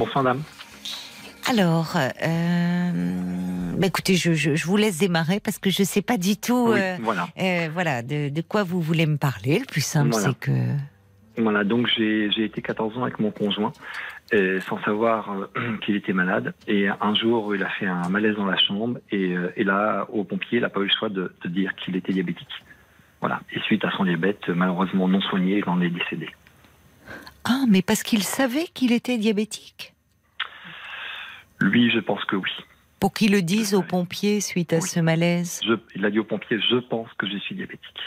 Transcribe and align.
Bonsoir, 0.00 0.24
dame. 0.24 0.42
Alors, 1.46 1.94
euh, 1.94 3.72
bah 3.76 3.86
écoutez, 3.86 4.14
je, 4.14 4.32
je, 4.32 4.54
je, 4.54 4.64
vous 4.66 4.78
laisse 4.78 4.96
démarrer 4.98 5.40
parce 5.40 5.58
que 5.58 5.68
je 5.68 5.82
ne 5.82 5.86
sais 5.86 6.00
pas 6.00 6.16
du 6.16 6.38
tout 6.38 6.68
Oui, 6.70 6.78
euh, 6.80 6.96
voilà. 7.02 7.28
euh, 7.38 7.68
voilà, 7.70 8.00
de, 8.02 8.30
de 8.30 8.40
quoi 8.40 8.62
vous 8.62 8.80
voulez 8.80 9.04
me 9.04 9.18
parler. 9.18 9.58
Le 9.58 9.66
plus 9.66 9.82
simple, 9.84 10.12
Voilà. 10.12 10.28
c'est 10.28 10.38
que... 10.38 10.52
Voilà, 11.36 11.64
donc 11.64 11.86
j'ai 11.94 12.44
été 12.44 12.62
14 12.62 12.96
ans 12.96 13.02
avec 13.02 13.18
mon 13.18 13.30
conjoint, 13.30 13.72
sans 14.68 14.82
savoir 14.84 15.36
qu'il 15.84 15.96
était 15.96 16.14
malade. 16.14 16.54
Et 16.66 16.88
un 16.88 17.14
jour, 17.14 17.54
il 17.54 17.62
a 17.62 17.68
fait 17.68 17.86
un 17.86 18.08
malaise 18.08 18.36
dans 18.36 18.46
la 18.46 18.56
chambre. 18.56 18.98
Et, 19.12 19.34
et 19.56 19.64
là, 19.64 20.06
au 20.12 20.24
pompier, 20.24 20.58
il 20.58 20.62
n'a 20.62 20.70
pas 20.70 20.80
eu 20.80 20.84
le 20.84 20.92
choix 20.98 21.10
de, 21.10 21.30
de 21.44 21.48
dire 21.50 21.74
qu'il 21.76 21.94
était 21.96 22.14
diabétique. 22.14 22.48
Voilà. 23.20 23.40
Et 23.52 23.60
suite 23.60 23.84
à 23.84 23.90
son 23.98 24.04
diabète, 24.04 24.48
malheureusement 24.48 25.08
non 25.08 25.20
soigné, 25.20 25.58
il 25.58 25.68
en 25.68 25.80
est 25.82 25.90
décédé. 25.90 26.28
Ah, 27.44 27.64
mais 27.68 27.82
parce 27.82 28.02
qu'il 28.02 28.22
savait 28.22 28.66
qu'il 28.74 28.92
était 28.92 29.18
diabétique? 29.18 29.94
Lui, 31.60 31.90
je 31.90 32.00
pense 32.00 32.24
que 32.24 32.36
oui. 32.36 32.50
Pour 32.98 33.12
qu'il 33.14 33.32
le 33.32 33.42
dise 33.42 33.74
aux 33.74 33.82
pompiers 33.82 34.40
suite 34.40 34.72
à 34.72 34.76
Oui. 34.78 34.88
ce 34.88 35.00
malaise 35.00 35.60
Je, 35.66 35.74
il 35.94 36.04
a 36.04 36.10
dit 36.10 36.18
au 36.18 36.24
pompier, 36.24 36.58
je 36.70 36.76
pense 36.76 37.08
que 37.18 37.26
je 37.26 37.38
suis 37.38 37.54
diabétique. 37.54 38.00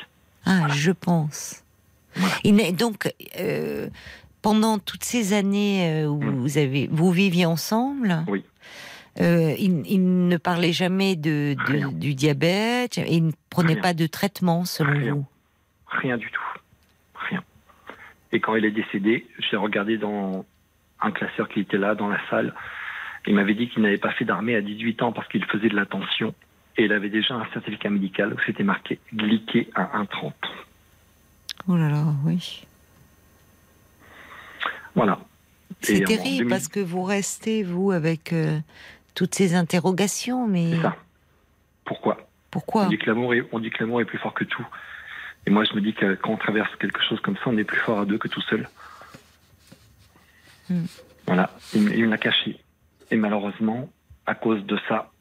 Ah, 0.45 0.67
je 0.69 0.91
pense. 0.91 1.63
Voilà. 2.15 2.35
Il 2.43 2.75
donc, 2.75 3.11
euh, 3.39 3.89
pendant 4.43 4.77
toutes 4.77 5.03
ces 5.03 5.33
années 5.33 6.03
euh, 6.03 6.07
où 6.07 6.21
Mm. 6.21 6.35
vous, 6.41 6.57
avez, 6.59 6.87
vous 6.91 7.11
viviez 7.11 7.45
ensemble, 7.47 8.23
Oui. 8.27 8.43
euh, 9.19 9.55
il, 9.57 9.81
il 9.87 10.27
ne 10.27 10.37
parlait 10.37 10.73
jamais 10.73 11.15
de, 11.15 11.55
du 11.93 12.13
diabète, 12.13 12.99
et 12.99 13.15
il 13.15 13.27
ne 13.27 13.31
prenait 13.49 13.73
Rien. 13.73 13.81
pas 13.81 13.93
de 13.95 14.05
traitement 14.05 14.63
selon 14.65 14.93
Rien. 14.93 15.13
vous? 15.15 15.25
Rien 15.87 16.17
du 16.17 16.29
tout. 16.29 16.41
Et 18.33 18.39
quand 18.39 18.55
il 18.55 18.65
est 18.65 18.71
décédé, 18.71 19.27
j'ai 19.37 19.55
regardé 19.55 19.97
dans 19.97 20.43
un 20.99 21.11
classeur 21.11 21.47
qui 21.47 21.59
était 21.59 21.77
là, 21.77 21.93
dans 21.93 22.09
la 22.09 22.19
salle. 22.29 22.53
Il 23.27 23.35
m'avait 23.35 23.53
dit 23.53 23.69
qu'il 23.69 23.83
n'avait 23.83 23.99
pas 23.99 24.11
fait 24.11 24.25
d'armée 24.25 24.55
à 24.55 24.61
18 24.61 25.03
ans 25.03 25.11
parce 25.13 25.27
qu'il 25.29 25.45
faisait 25.45 25.69
de 25.69 25.75
la 25.75 25.85
tension. 25.85 26.33
Et 26.75 26.85
il 26.85 26.91
avait 26.91 27.09
déjà 27.09 27.35
un 27.35 27.45
certificat 27.53 27.91
médical 27.91 28.33
où 28.33 28.37
c'était 28.45 28.63
marqué 28.63 28.99
glyqué 29.13 29.69
à 29.75 30.01
1,30. 30.01 30.33
Oh 31.67 31.77
là 31.77 31.89
là, 31.89 32.03
oui. 32.25 32.65
Voilà. 34.95 35.19
C'est 35.81 36.03
terrible 36.03 36.45
2000 36.45 36.47
parce 36.47 36.67
que 36.67 36.79
vous 36.79 37.03
restez, 37.03 37.61
vous, 37.61 37.91
avec 37.91 38.33
euh, 38.33 38.59
toutes 39.13 39.35
ces 39.35 39.53
interrogations, 39.53 40.47
mais 40.47 40.71
C'est 40.71 40.81
ça. 40.81 40.95
Pourquoi? 41.85 42.17
Pourquoi? 42.49 42.85
On 42.85 42.89
dit, 42.89 42.97
que 42.97 43.05
l'amour 43.05 43.33
est, 43.35 43.47
on 43.51 43.59
dit 43.59 43.69
que 43.69 43.83
l'amour 43.83 44.01
est 44.01 44.05
plus 44.05 44.17
fort 44.17 44.33
que 44.33 44.43
tout. 44.43 44.65
Et 45.45 45.49
moi, 45.49 45.63
je 45.65 45.73
me 45.75 45.81
dis 45.81 45.93
que 45.93 46.15
quand 46.15 46.31
on 46.31 46.37
traverse 46.37 46.73
quelque 46.77 47.01
chose 47.03 47.19
comme 47.21 47.35
ça, 47.35 47.43
on 47.47 47.57
est 47.57 47.63
plus 47.63 47.79
fort 47.79 47.99
à 47.99 48.05
deux 48.05 48.17
que 48.17 48.27
tout 48.27 48.41
seul. 48.41 48.67
Hmm. 50.69 50.85
Voilà. 51.27 51.51
Il, 51.73 51.81
me- 51.83 51.93
il 51.95 52.05
me 52.05 52.09
l'a 52.11 52.17
caché. 52.17 52.57
Et 53.11 53.15
malheureusement, 53.17 53.89
à 54.25 54.35
cause 54.35 54.63
de 54.65 54.77
ça, 54.87 55.11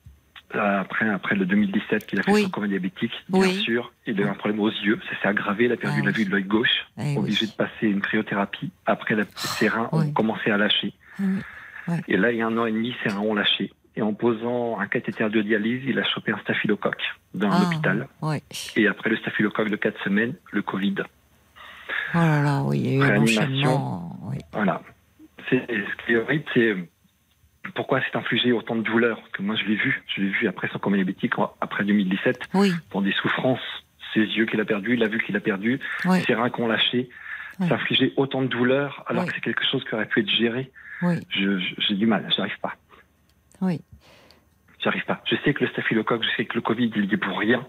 euh, 0.54 0.80
après, 0.80 1.08
après 1.08 1.34
le 1.34 1.44
2017 1.46 2.06
qu'il 2.06 2.20
a 2.20 2.22
fait 2.22 2.30
Oui. 2.32 2.42
son 2.44 2.50
coma 2.50 2.68
diabétique, 2.68 3.12
bien 3.28 3.40
Oui. 3.40 3.60
sûr, 3.62 3.92
il 4.06 4.18
a 4.20 4.24
eu 4.24 4.28
un 4.28 4.34
problème 4.34 4.60
aux 4.60 4.70
yeux. 4.70 5.00
Ça 5.10 5.20
s'est 5.20 5.28
aggravé. 5.28 5.64
Il 5.64 5.72
a 5.72 5.76
perdu 5.76 6.00
Ah 6.02 6.06
la 6.06 6.10
vue 6.12 6.24
de 6.24 6.30
l'œil 6.30 6.44
gauche. 6.44 6.86
Eh 6.98 7.02
oui. 7.02 7.16
obligé 7.18 7.46
de 7.46 7.52
passer 7.52 7.86
une 7.88 8.00
cryothérapie. 8.00 8.70
Après, 8.86 9.14
la- 9.16 9.24
ses 9.36 9.68
reins 9.68 9.88
ont 9.92 10.10
commencé 10.12 10.50
à 10.50 10.56
lâcher. 10.56 10.92
Ouais. 11.88 12.00
Et 12.06 12.16
là, 12.16 12.30
il 12.30 12.38
y 12.38 12.42
a 12.42 12.46
un 12.46 12.56
an 12.58 12.66
et 12.66 12.72
demi, 12.72 12.94
ses 13.02 13.08
reins 13.08 13.18
ont 13.20 13.34
lâché. 13.34 13.72
Et 13.94 14.02
en 14.02 14.14
posant 14.14 14.78
un 14.80 14.86
cathéter 14.86 15.28
de 15.28 15.42
dialyse, 15.42 15.82
il 15.86 15.98
a 15.98 16.04
chopé 16.04 16.32
un 16.32 16.38
staphylocoque 16.38 17.02
dans 17.34 17.50
Ah, 17.50 17.60
l'hôpital. 17.62 18.08
ouais. 18.22 18.42
Et 18.76 18.86
après 18.88 19.10
le 19.10 19.16
staphylocoque 19.18 19.68
de 19.68 19.76
4 19.76 20.02
semaines, 20.02 20.34
le 20.50 20.62
Covid. 20.62 20.94
Oh 22.14 22.18
là 22.18 22.42
là, 22.42 22.62
oui, 22.64 22.78
il 22.80 22.94
y 22.98 23.02
a 23.02 23.16
eu. 23.18 23.66
Oui. 24.22 24.38
Voilà. 24.52 24.80
C'est, 25.50 25.66
ce 25.68 26.04
qui 26.06 26.12
est 26.12 26.16
horrible, 26.16 26.44
c'est 26.54 26.74
pourquoi 27.74 28.00
c'est 28.02 28.16
infligé 28.16 28.52
autant 28.52 28.76
de 28.76 28.82
douleur. 28.82 29.20
Que 29.32 29.42
moi, 29.42 29.56
je 29.56 29.64
l'ai 29.64 29.76
vu. 29.76 30.02
Je 30.14 30.22
l'ai 30.22 30.28
vu 30.30 30.48
après 30.48 30.68
son 30.68 30.78
coma 30.78 30.96
diabétique, 30.96 31.34
après 31.60 31.84
2017, 31.84 32.38
Oui, 32.54 32.72
dans 32.92 33.02
des 33.02 33.12
souffrances. 33.12 33.60
Ses 34.14 34.20
yeux 34.20 34.44
qu'il 34.46 34.60
a 34.60 34.64
perdus, 34.66 34.96
la 34.96 35.08
vue 35.08 35.18
qu'il 35.24 35.36
a 35.36 35.40
perdue, 35.40 35.80
oui, 36.04 36.20
ses 36.26 36.34
reins 36.34 36.50
qu'on 36.50 36.66
lâché. 36.66 37.08
S'infliger 37.68 38.12
autant 38.16 38.42
de 38.42 38.46
douleur 38.48 39.04
alors 39.06 39.24
que 39.26 39.32
c'est 39.34 39.40
quelque 39.40 39.62
chose 39.70 39.84
qui 39.84 39.94
aurait 39.94 40.06
pu 40.06 40.20
être 40.20 40.28
géré. 40.30 40.70
j'ai 41.30 41.94
du 41.94 42.06
mal, 42.06 42.26
j'arrive 42.36 42.58
pas. 42.60 42.74
oui. 43.60 43.80
J'arrive 44.82 45.04
pas. 45.04 45.22
Je 45.30 45.36
sais 45.44 45.54
que 45.54 45.64
le 45.64 45.70
staphylocoque, 45.70 46.22
je 46.24 46.36
sais 46.36 46.44
que 46.44 46.54
le 46.54 46.60
Covid, 46.60 46.90
il 46.96 47.04
y 47.04 47.14
est 47.14 47.16
pour 47.16 47.38
rien. 47.38 47.64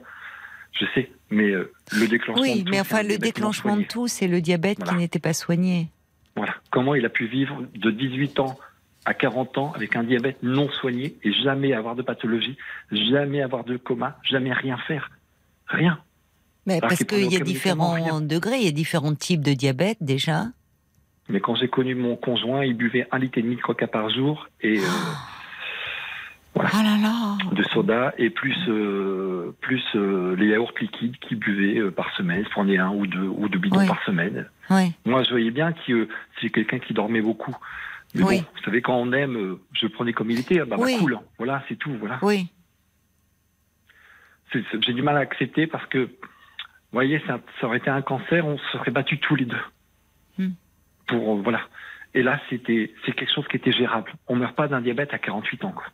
Je 0.79 0.85
sais, 0.95 1.11
mais 1.29 1.51
euh, 1.51 1.71
le 1.95 2.07
déclenchement. 2.07 2.41
Oui, 2.41 2.59
de 2.59 2.65
tout, 2.65 2.71
mais 2.71 2.79
enfin, 2.79 3.03
le 3.03 3.17
déclenchement 3.17 3.77
de 3.77 3.83
tout, 3.83 4.07
c'est 4.07 4.27
le 4.27 4.41
diabète 4.41 4.77
Voilà. 4.79 4.93
qui 4.93 4.97
n'était 4.97 5.19
pas 5.19 5.33
soigné. 5.33 5.89
Voilà. 6.35 6.55
Comment 6.71 6.95
il 6.95 7.05
a 7.05 7.09
pu 7.09 7.27
vivre 7.27 7.61
de 7.75 7.91
18 7.91 8.39
ans 8.39 8.57
à 9.05 9.13
40 9.13 9.57
ans 9.59 9.71
avec 9.75 9.95
un 9.95 10.03
diabète 10.03 10.37
non 10.41 10.67
soigné 10.69 11.15
et 11.23 11.31
jamais 11.31 11.73
avoir 11.73 11.95
de 11.95 12.01
pathologie, 12.01 12.57
jamais 12.91 13.43
avoir 13.43 13.63
de 13.63 13.77
coma, 13.77 14.17
jamais 14.23 14.51
rien 14.51 14.77
faire? 14.87 15.11
Rien. 15.67 15.99
Mais 16.65 16.79
parce 16.81 17.03
qu'il 17.03 17.31
y 17.31 17.35
a 17.35 17.39
différents 17.39 17.93
rien. 17.93 18.19
degrés, 18.21 18.57
il 18.57 18.63
y 18.65 18.67
a 18.67 18.71
différents 18.71 19.13
types 19.13 19.41
de 19.43 19.53
diabète 19.53 19.97
déjà. 20.01 20.45
Mais 21.29 21.39
quand 21.39 21.55
j'ai 21.55 21.67
connu 21.67 21.93
mon 21.93 22.15
conjoint, 22.15 22.65
il 22.65 22.73
buvait 22.75 23.07
un 23.11 23.19
litre 23.19 23.37
et 23.37 23.41
demi 23.43 23.57
de 23.57 23.61
coca 23.61 23.85
par 23.87 24.09
jour 24.09 24.47
et 24.61 24.79
euh, 24.79 24.83
Voilà. 26.55 26.69
Ah 26.73 26.83
là 26.83 26.97
là 27.01 27.37
de 27.55 27.63
soda 27.63 28.13
et 28.19 28.29
plus 28.29 28.55
euh, 28.67 29.55
plus 29.61 29.83
euh, 29.95 30.35
les 30.35 30.47
yaourts 30.49 30.73
liquides 30.79 31.17
qu'il 31.17 31.39
buvait 31.39 31.79
euh, 31.79 31.89
par 31.91 32.13
semaine. 32.15 32.41
Il 32.45 32.49
prenait 32.49 32.77
un 32.77 32.89
ou 32.91 33.07
deux 33.07 33.27
ou 33.27 33.49
deux 33.49 33.57
bidons 33.59 33.79
Oui. 33.79 33.87
par 33.87 34.03
semaine. 34.03 34.47
Ouais. 34.69 34.91
Moi, 35.05 35.23
je 35.23 35.31
voyais 35.31 35.49
bien 35.51 35.73
que 35.73 35.91
euh, 35.93 36.09
c'est 36.39 36.49
quelqu'un 36.51 36.77
qui 36.79 36.93
dormait 36.93 37.21
beaucoup. 37.21 37.55
Mais 38.15 38.21
Oui. 38.23 38.37
bon, 38.41 38.45
vous 38.55 38.63
savez, 38.65 38.81
quand 38.83 38.95
on 38.95 39.11
aime, 39.13 39.35
euh, 39.35 39.59
je 39.73 39.87
prenais 39.87 40.13
comme 40.13 40.29
il 40.29 40.39
était. 40.39 40.59
ah 40.59 40.65
Bah, 40.65 40.75
bah, 40.77 40.83
Oui. 40.85 40.95
cool. 40.99 41.15
hein. 41.15 41.21
Voilà, 41.39 41.63
c'est 41.67 41.75
tout. 41.75 41.91
Voilà. 41.99 42.19
Oui, 42.21 42.47
J'ai 44.53 44.93
du 44.93 45.01
mal 45.01 45.17
à 45.17 45.21
accepter 45.21 45.65
parce 45.65 45.85
que, 45.87 45.97
vous 45.97 46.09
voyez, 46.91 47.19
ça, 47.25 47.39
ça 47.59 47.65
aurait 47.67 47.77
été 47.79 47.89
un 47.89 48.03
cancer, 48.03 48.45
on 48.45 48.59
se 48.59 48.77
serait 48.77 48.91
battus 48.91 49.19
tous 49.19 49.35
les 49.35 49.45
deux. 49.45 49.61
Hmm. 50.37 50.51
Pour, 51.07 51.35
euh, 51.37 51.41
voilà. 51.41 51.61
Et 52.13 52.21
là, 52.21 52.39
c'était, 52.49 52.93
c'est 53.03 53.13
quelque 53.13 53.33
chose 53.33 53.47
qui 53.47 53.57
était 53.57 53.71
gérable. 53.71 54.13
On 54.27 54.35
meurt 54.35 54.55
pas 54.55 54.67
d'un 54.67 54.81
diabète 54.81 55.11
à 55.15 55.17
48 55.17 55.65
ans, 55.65 55.71
quoi. 55.71 55.85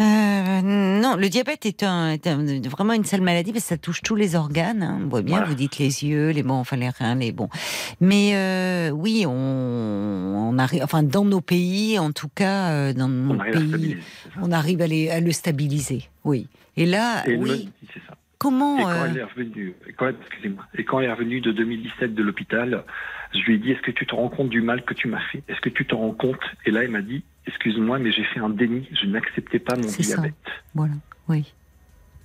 Euh, 0.00 0.60
non, 0.62 1.16
le 1.16 1.28
diabète 1.28 1.66
est, 1.66 1.82
un, 1.82 2.10
est 2.12 2.28
un- 2.28 2.60
vraiment 2.68 2.92
une 2.92 3.04
sale 3.04 3.20
maladie 3.20 3.50
parce 3.52 3.64
que 3.64 3.68
ça 3.70 3.76
touche 3.78 4.00
tous 4.00 4.14
les 4.14 4.36
organes. 4.36 4.84
hein. 4.84 5.00
On 5.04 5.08
voit 5.08 5.22
bien, 5.22 5.38
Voilà. 5.38 5.48
vous 5.50 5.56
dites 5.56 5.78
les 5.78 6.04
yeux, 6.04 6.30
les 6.30 6.44
bons, 6.44 6.54
enfin 6.54 6.76
les 6.76 6.88
reins, 6.88 7.16
les 7.16 7.32
bons. 7.32 7.48
Mais 8.00 8.30
euh, 8.34 8.90
oui, 8.90 9.24
on, 9.26 9.32
on 9.32 10.56
arrive, 10.58 10.84
enfin 10.84 11.02
dans 11.02 11.24
nos 11.24 11.40
pays, 11.40 11.98
en 11.98 12.12
tout 12.12 12.28
cas, 12.32 12.70
euh, 12.70 12.92
dans 12.92 13.06
On 13.06 13.08
nos 13.08 13.38
pays, 13.52 13.96
on 14.40 14.52
arrive 14.52 14.82
à, 14.82 14.86
les- 14.86 15.10
à 15.10 15.18
le 15.18 15.32
stabiliser. 15.32 16.04
Oui. 16.24 16.46
Et 16.76 16.86
là, 16.86 17.24
Et 17.28 17.34
oui. 17.36 17.64
dit, 17.82 17.88
c'est 17.92 18.00
ça. 18.06 18.14
Comment 18.38 18.78
Et 18.78 18.82
quand 18.82 18.88
euh, 18.90 19.06
elle 19.10 19.16
est 19.18 19.22
revenue, 19.24 19.74
et 19.88 19.92
quand, 19.94 20.08
excusez-moi, 20.10 20.64
et 20.74 20.84
quand 20.84 21.00
elle 21.00 21.06
est 21.06 21.12
revenue 21.12 21.40
de 21.40 21.50
2017 21.50 22.14
de 22.14 22.22
l'hôpital, 22.22 22.84
je 23.34 23.40
lui 23.40 23.54
ai 23.54 23.58
dit, 23.58 23.72
est-ce 23.72 23.82
que 23.82 23.90
tu 23.90 24.06
te 24.06 24.14
rends 24.14 24.28
compte 24.28 24.48
du 24.48 24.60
mal 24.60 24.84
que 24.84 24.94
tu 24.94 25.08
m'as 25.08 25.20
fait? 25.32 25.42
Est-ce 25.48 25.60
que 25.60 25.68
tu 25.70 25.84
te 25.86 25.94
rends 25.94 26.12
compte? 26.12 26.40
Et 26.64 26.70
là, 26.70 26.84
il 26.84 26.90
m'a 26.90 27.02
dit, 27.02 27.24
excuse-moi, 27.46 27.98
mais 27.98 28.12
j'ai 28.12 28.22
fait 28.24 28.38
un 28.40 28.48
déni, 28.50 28.88
je 28.92 29.06
n'acceptais 29.06 29.58
pas 29.58 29.74
mon 29.76 29.82
C'est 29.88 30.04
ça. 30.04 30.14
diabète. 30.14 30.34
Voilà. 30.74 30.94
Oui. 31.28 31.52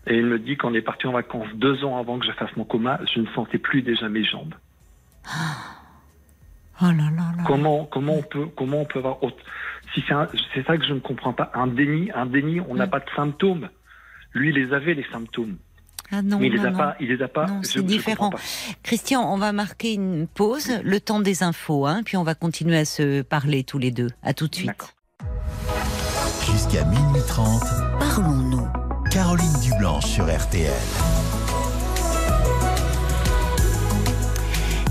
Et 0.06 0.18
il 0.18 0.26
me 0.26 0.38
dit 0.38 0.56
qu'on 0.58 0.74
est 0.76 0.82
parti 0.82 1.08
en 1.08 1.14
vacances 1.14 1.48
deux 1.56 1.84
ans 1.84 1.98
avant 1.98 2.20
que 2.20 2.26
je 2.28 2.32
fasse 2.34 2.56
mon 2.58 2.66
coma, 2.66 3.00
je 3.14 3.20
ne 3.22 3.28
sentais 3.28 3.58
plus 3.58 3.82
déjà 3.82 4.08
mes 4.10 4.24
jambes. 4.24 4.54
Oh 6.82 6.86
là 6.86 7.04
là 7.16 7.32
là. 7.38 7.44
Comment, 7.46 7.86
comment 7.86 8.16
on 8.16 8.24
peut, 8.24 8.48
comment 8.58 8.82
on 8.82 8.86
peut 8.86 8.98
avoir 9.00 9.24
autre- 9.24 9.38
si 9.94 10.04
c'est 10.56 10.66
ça 10.66 10.76
que 10.78 10.84
je 10.84 10.94
ne 10.94 11.00
comprends 11.00 11.32
pas, 11.32 11.52
un 11.54 11.68
déni, 11.68 12.10
un 12.16 12.26
déni, 12.26 12.62
on 12.62 12.74
n'a 12.74 12.88
pas 12.88 13.00
de 13.00 13.06
symptômes. 13.16 13.70
Lui, 14.34 14.50
il 14.50 14.56
les 14.56 14.74
avait 14.74 14.96
les 14.96 15.06
symptômes, 15.12 15.58
Ah 16.16 16.22
non, 16.22 16.38
mais 16.38 16.46
il 16.48 16.54
les 16.54 16.60
a 16.66 16.70
non. 16.70 16.78
pas, 16.78 16.96
il 17.00 17.08
les 17.08 17.24
a 17.24 17.28
pas. 17.28 17.48
C'est 17.64 17.84
différent. 17.84 18.30
pas. 18.30 18.38
Christian, 18.84 19.34
on 19.34 19.38
va 19.38 19.52
marquer 19.52 19.94
une 19.94 20.28
pause, 20.28 20.70
le 20.84 21.00
temps 21.00 21.20
des 21.20 21.42
infos, 21.42 21.88
hein, 21.88 22.02
puis 22.06 22.18
on 22.18 22.24
va 22.24 22.36
continuer 22.36 22.78
à 22.78 22.86
se 22.86 23.24
parler 23.24 23.64
tous 23.64 23.80
les 23.80 23.90
deux. 23.90 24.10
À 24.22 24.34
tout 24.36 24.48
de 24.48 24.54
suite. 24.54 24.94
Jusqu'à 26.52 26.86
minuit 26.86 27.22
30, 27.28 27.64
Parlons-nous. 28.00 28.68
Caroline 29.10 29.60
Dublanche 29.64 30.06
sur 30.06 30.26
RTL. 30.26 30.72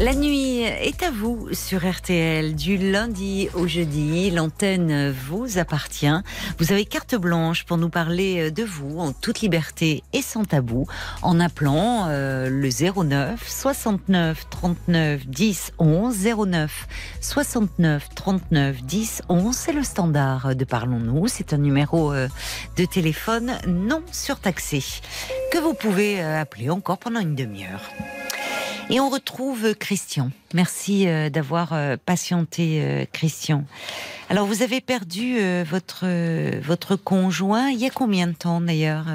La 0.03 0.15
nuit 0.15 0.63
est 0.63 1.05
à 1.05 1.13
vous 1.13 1.55
sur 1.55 1.89
RTL 1.89 2.57
du 2.57 2.77
lundi 2.77 3.49
au 3.55 3.69
jeudi. 3.69 4.33
L'antenne 4.33 5.13
vous 5.13 5.59
appartient. 5.59 6.11
Vous 6.59 6.73
avez 6.73 6.85
carte 6.85 7.15
blanche 7.15 7.63
pour 7.63 7.77
nous 7.77 7.89
parler 7.89 8.51
de 8.51 8.65
vous 8.65 8.99
en 8.99 9.13
toute 9.13 9.43
liberté 9.43 10.03
et 10.13 10.21
sans 10.21 10.45
tabou 10.45 10.89
en 11.23 11.39
appelant 11.39 12.07
euh, 12.09 12.49
le 12.51 12.69
09 12.69 13.49
69 13.49 14.51
39 14.51 15.25
10 15.25 15.73
11 15.79 16.29
09 16.49 16.89
69 17.21 18.09
39 18.17 18.83
10 18.83 19.23
11. 19.29 19.55
C'est 19.55 19.73
le 19.73 19.85
standard 19.85 20.57
de 20.57 20.65
Parlons-nous. 20.65 21.29
C'est 21.29 21.53
un 21.53 21.59
numéro 21.59 22.13
euh, 22.13 22.27
de 22.77 22.85
téléphone 22.87 23.53
non 23.69 24.03
surtaxé 24.11 24.83
que 25.53 25.59
vous 25.59 25.75
pouvez 25.75 26.21
euh, 26.21 26.41
appeler 26.41 26.71
encore 26.71 26.99
pendant 26.99 27.21
une 27.21 27.37
demi-heure. 27.37 27.83
Et 28.91 29.01
on 29.01 29.09
retrouve 29.09 29.75
Christian. 29.75 30.31
Merci 30.55 31.09
euh, 31.09 31.31
d'avoir 31.31 31.73
euh, 31.73 31.97
patienté, 32.05 32.83
euh, 32.83 33.05
Christian. 33.13 33.65
Alors, 34.29 34.47
vous 34.47 34.63
avez 34.63 34.81
perdu 34.81 35.37
votre 35.65 36.07
votre 36.61 36.97
conjoint. 36.97 37.69
Il 37.69 37.79
y 37.79 37.87
a 37.87 37.91
combien 37.91 38.27
de 38.27 38.35
temps 38.35 38.61
d'ailleurs 38.61 39.07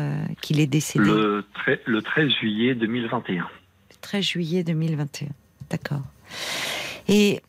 qu'il 0.42 0.60
est 0.60 0.68
décédé 0.68 1.06
le, 1.06 1.44
le 1.86 2.02
13 2.02 2.30
juillet 2.40 2.75
2021. 2.75 3.42
Le 3.44 3.96
13 4.00 4.24
juillet 4.24 4.64
2021. 4.64 5.28
D'accord. 5.72 6.04
Et 7.08 7.42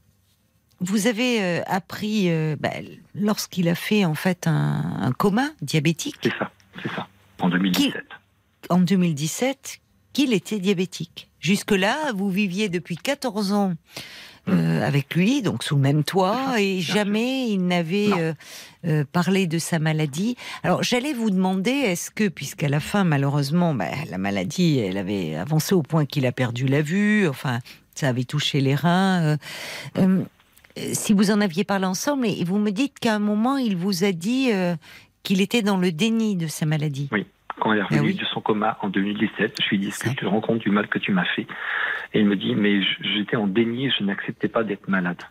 vous 0.81 1.09
avez 1.09 1.63
appris 1.67 2.31
bah, 2.59 2.71
lorsqu'il 3.15 3.69
a 3.69 3.75
fait 3.75 4.07
en 4.07 4.15
fait 4.15 4.47
un, 4.47 5.13
coma 5.19 5.51
diabétique. 5.61 6.17
C'est 6.23 6.39
ça, 6.39 6.51
c'est 6.83 6.91
ça. 6.93 7.07
En 7.41 7.51
2017. 7.51 8.03
en 8.71 8.79
2017, 8.79 9.81
qu'il 10.19 10.33
était 10.33 10.59
diabétique. 10.59 11.29
Jusque-là, 11.39 12.11
vous 12.13 12.29
viviez 12.29 12.69
depuis 12.69 12.97
14 12.97 13.53
ans 13.53 13.75
euh, 14.49 14.85
avec 14.85 15.15
lui, 15.15 15.43
donc 15.43 15.63
sous 15.63 15.77
le 15.77 15.81
même 15.81 16.03
toit, 16.03 16.61
et 16.61 16.81
jamais 16.81 17.49
il 17.51 17.65
n'avait 17.65 18.11
euh, 18.19 18.33
euh, 18.85 19.05
parlé 19.13 19.47
de 19.47 19.61
sa 19.61 19.79
maladie. 19.79 20.35
Alors 20.65 20.83
j'allais 20.83 21.13
vous 21.13 21.31
demander, 21.31 21.71
est-ce 21.71 22.11
que, 22.11 22.27
puisqu'à 22.27 22.69
la 22.69 22.81
fin, 22.81 23.05
malheureusement, 23.05 23.75
bah, 23.75 23.91
la 24.11 24.19
maladie, 24.19 24.81
elle 24.81 24.97
avait 24.97 25.37
avancé 25.37 25.73
au 25.73 25.83
point 25.83 26.05
qu'il 26.05 26.27
a 26.27 26.33
perdu 26.33 26.67
la 26.67 26.83
vue, 26.83 27.29
enfin, 27.29 27.61
ça 27.95 28.09
avait 28.09 28.25
touché 28.25 28.61
les 28.61 28.75
reins. 28.75 29.37
si 30.95 31.13
vous 31.13 31.31
en 31.31 31.41
aviez 31.41 31.63
parlé 31.63 31.87
ensemble, 31.87 32.27
et 32.27 32.43
vous 32.43 32.59
me 32.59 32.73
dites 32.73 32.99
qu'à 32.99 33.15
un 33.15 33.21
moment, 33.21 33.57
il 33.57 33.77
vous 33.77 34.03
a 34.03 34.11
dit 34.11 34.51
qu'il 35.23 35.41
était 35.41 35.63
dans 35.63 35.77
le 35.77 35.93
déni 35.93 36.35
de 36.35 36.49
sa 36.49 36.67
maladie. 36.67 37.09
Oui 37.13 37.25
quand 37.59 37.73
il 37.73 37.79
est 37.79 37.83
revenu 37.83 38.15
de 38.15 38.25
son 38.33 38.41
coma 38.41 38.79
en 38.83 38.89
2017. 38.89 39.57
Je 39.63 39.69
lui 39.69 39.77
ai 39.77 39.79
dit, 39.81 39.89
est-ce 39.89 40.01
que 40.01 40.09
tu 40.11 40.17
te 40.17 40.27
rends 40.27 40.41
compte 40.41 40.59
du 40.59 40.71
mal 40.71 40.89
que 40.89 40.99
tu 40.99 41.13
m'as 41.13 41.25
fait? 41.37 41.47
Et 42.15 42.21
il 42.21 42.27
me 42.27 42.37
dit, 42.37 42.55
mais 42.55 42.81
j'étais 43.01 43.37
en 43.37 43.47
déni, 43.47 43.91
je 43.99 44.05
n'acceptais 44.05 44.49
pas 44.49 44.65
d'être 44.65 44.89
malade. 44.89 45.23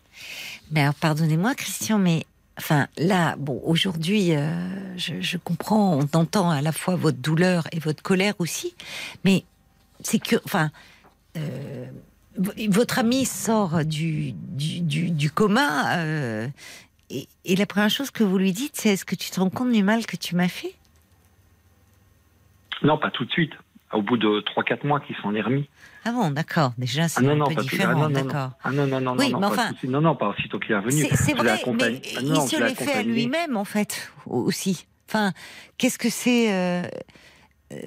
Mais 0.71 0.81
alors, 0.81 0.95
pardonnez-moi, 0.95 1.55
Christian, 1.55 1.97
mais 1.97 2.25
enfin, 2.57 2.87
là, 2.97 3.35
bon, 3.37 3.61
aujourd'hui, 3.63 4.35
euh, 4.35 4.97
je, 4.97 5.37
comprends, 5.37 5.97
on 5.97 6.17
entend 6.17 6.49
à 6.49 6.61
la 6.61 6.71
fois 6.71 6.95
votre 6.95 7.17
douleur 7.17 7.67
et 7.71 7.79
votre 7.79 8.03
colère 8.03 8.35
aussi, 8.39 8.75
mais 9.23 9.43
c'est 10.01 10.19
que, 10.19 10.35
enfin, 10.45 10.71
euh, 11.37 11.85
votre 12.69 12.99
ami 12.99 13.25
sort 13.25 13.83
du, 13.83 14.33
du, 14.33 15.31
coma, 15.31 15.97
euh, 15.97 16.47
et, 17.09 17.27
et 17.45 17.55
la 17.55 17.65
première 17.65 17.89
chose 17.89 18.11
que 18.11 18.23
vous 18.23 18.37
lui 18.37 18.51
dites, 18.51 18.73
c'est 18.75 18.89
est-ce 18.89 19.05
que 19.05 19.15
tu 19.15 19.31
te 19.31 19.39
rends 19.39 19.49
compte 19.49 19.71
du 19.71 19.83
mal 19.83 20.05
que 20.05 20.17
tu 20.17 20.35
m'as 20.35 20.49
fait? 20.49 20.75
Non, 22.83 22.97
pas 22.97 23.11
tout 23.11 23.25
de 23.25 23.31
suite. 23.31 23.53
Au 23.93 24.01
bout 24.01 24.17
de 24.17 24.43
3-4 24.57 24.85
mois 24.85 24.99
qu'ils 24.99 25.15
s'en 25.17 25.33
est 25.33 25.41
remis. 25.41 25.69
Ah 26.03 26.11
bon, 26.11 26.29
d'accord. 26.31 26.73
Déjà, 26.77 27.07
c'est 27.07 27.25
ah 27.25 27.31
un 27.31 27.45
peu 27.45 27.61
différent, 27.61 28.03
ah 28.03 28.09
d'accord. 28.09 28.51
Ah 28.63 28.71
non, 28.71 28.85
non, 28.85 28.99
non, 28.99 29.15
oui, 29.17 29.31
non, 29.31 29.39
mais 29.39 29.45
enfin, 29.45 29.71
pas 29.71 29.87
non, 29.87 30.01
non, 30.01 30.15
pas 30.15 30.29
aussitôt 30.29 30.59
qu'il 30.59 30.71
est 30.71 30.77
revenu. 30.77 31.05
C'est 31.13 31.33
vrai, 31.33 31.61
mais 31.65 32.01
ah 32.17 32.19
il 32.21 32.35
se 32.41 32.61
l'est 32.61 32.75
fait 32.75 32.99
à 32.99 33.03
lui-même, 33.03 33.55
en 33.55 33.63
fait, 33.63 34.11
aussi. 34.25 34.87
Enfin, 35.09 35.31
qu'est-ce 35.77 35.97
que 35.97 36.09
c'est... 36.09 36.53
Euh, 36.53 36.83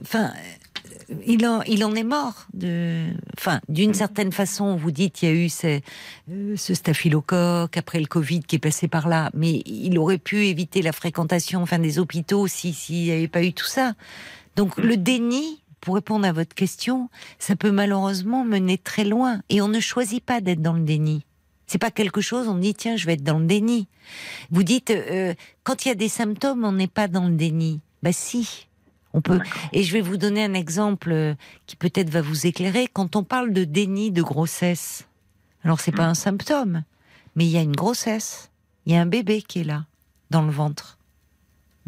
enfin, 0.01 0.33
il 1.27 1.47
en, 1.47 1.63
il 1.63 1.85
en 1.85 1.95
est 1.95 2.05
mort. 2.05 2.47
De, 2.55 3.07
enfin, 3.39 3.61
d'une 3.69 3.95
certaine 3.95 4.33
façon, 4.33 4.77
vous 4.77 4.91
dites, 4.91 5.23
il 5.23 5.29
y 5.29 5.33
a 5.33 5.35
eu 5.35 5.49
ces, 5.49 5.83
euh, 6.31 6.57
ce 6.57 6.75
staphylocoque 6.75 7.77
après 7.77 8.01
le 8.01 8.07
Covid 8.07 8.41
qui 8.41 8.57
est 8.57 8.61
passé 8.61 8.89
par 8.89 9.09
là, 9.09 9.31
mais 9.35 9.63
il 9.67 9.99
aurait 9.99 10.19
pu 10.19 10.47
éviter 10.47 10.83
la 10.83 10.93
fréquentation, 10.93 11.63
enfin, 11.63 11.79
des 11.79 11.99
hôpitaux 11.99 12.47
si 12.47 12.73
s'il 12.73 13.05
n'y 13.05 13.13
avait 13.13 13.29
pas 13.29 13.43
eu 13.43 13.53
tout 13.53 13.67
ça. 13.67 13.93
Donc 14.61 14.77
le 14.77 14.99
déni, 14.99 15.63
pour 15.81 15.95
répondre 15.95 16.27
à 16.27 16.33
votre 16.33 16.55
question, 16.55 17.09
ça 17.39 17.57
peut 17.57 17.71
malheureusement 17.71 18.45
mener 18.45 18.77
très 18.77 19.05
loin. 19.05 19.41
Et 19.49 19.63
on 19.63 19.69
ne 19.69 19.81
choisit 19.81 20.23
pas 20.23 20.43
d'être 20.43 20.61
dans 20.61 20.75
le 20.75 20.83
déni. 20.83 21.25
C'est 21.67 21.79
pas 21.79 21.91
quelque 21.91 22.21
chose, 22.21 22.47
on 22.47 22.59
dit 22.59 22.75
tiens, 22.75 22.99
je 22.99 23.07
vais 23.07 23.15
être 23.15 23.25
dans 23.25 23.39
le 23.39 23.47
déni. 23.47 23.89
Vous 24.51 24.63
dites, 24.63 24.91
euh, 24.91 25.33
quand 25.65 25.87
il 25.87 25.89
y 25.89 25.93
a 25.93 25.95
des 25.95 26.11
symptômes, 26.11 26.63
on 26.67 26.73
n'est 26.73 26.89
pas 26.89 27.09
dans 27.09 27.27
le 27.27 27.37
déni. 27.37 27.81
Bah 28.03 28.13
si, 28.13 28.69
on 29.15 29.23
peut. 29.23 29.41
Et 29.73 29.83
je 29.83 29.95
vais 29.95 30.03
vous 30.03 30.19
donner 30.19 30.45
un 30.45 30.53
exemple 30.53 31.11
euh, 31.11 31.35
qui 31.67 31.77
peut-être 31.77 32.11
va 32.11 32.21
vous 32.21 32.47
éclairer. 32.47 32.87
Quand 32.87 33.17
on 33.17 33.25
parle 33.25 33.55
de 33.55 33.65
déni 33.65 34.11
de 34.11 34.21
grossesse, 34.21 35.09
alors 35.65 35.81
c'est 35.81 35.91
pas 35.91 36.05
un 36.05 36.13
symptôme, 36.13 36.83
mais 37.35 37.47
il 37.47 37.51
y 37.51 37.57
a 37.57 37.63
une 37.63 37.75
grossesse, 37.75 38.51
il 38.85 38.93
y 38.93 38.97
a 38.97 39.01
un 39.01 39.07
bébé 39.07 39.41
qui 39.41 39.61
est 39.61 39.65
là, 39.65 39.87
dans 40.29 40.43
le 40.43 40.53
ventre. 40.53 40.99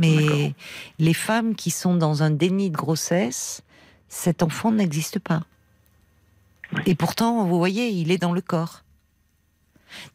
Mais 0.03 0.55
les 0.99 1.15
femmes 1.15 1.55
qui 1.55 1.71
sont 1.71 1.95
dans 1.95 2.23
un 2.23 2.31
déni 2.31 2.71
de 2.71 2.77
grossesse, 2.77 3.63
cet 4.09 4.43
enfant 4.43 4.73
n'existe 4.73 5.19
pas. 5.19 5.43
Et 6.87 6.95
pourtant, 6.95 7.45
vous 7.47 7.59
voyez, 7.59 7.89
il 7.89 8.11
est 8.11 8.19
dans 8.19 8.33
le 8.33 8.41
corps. 8.41 8.83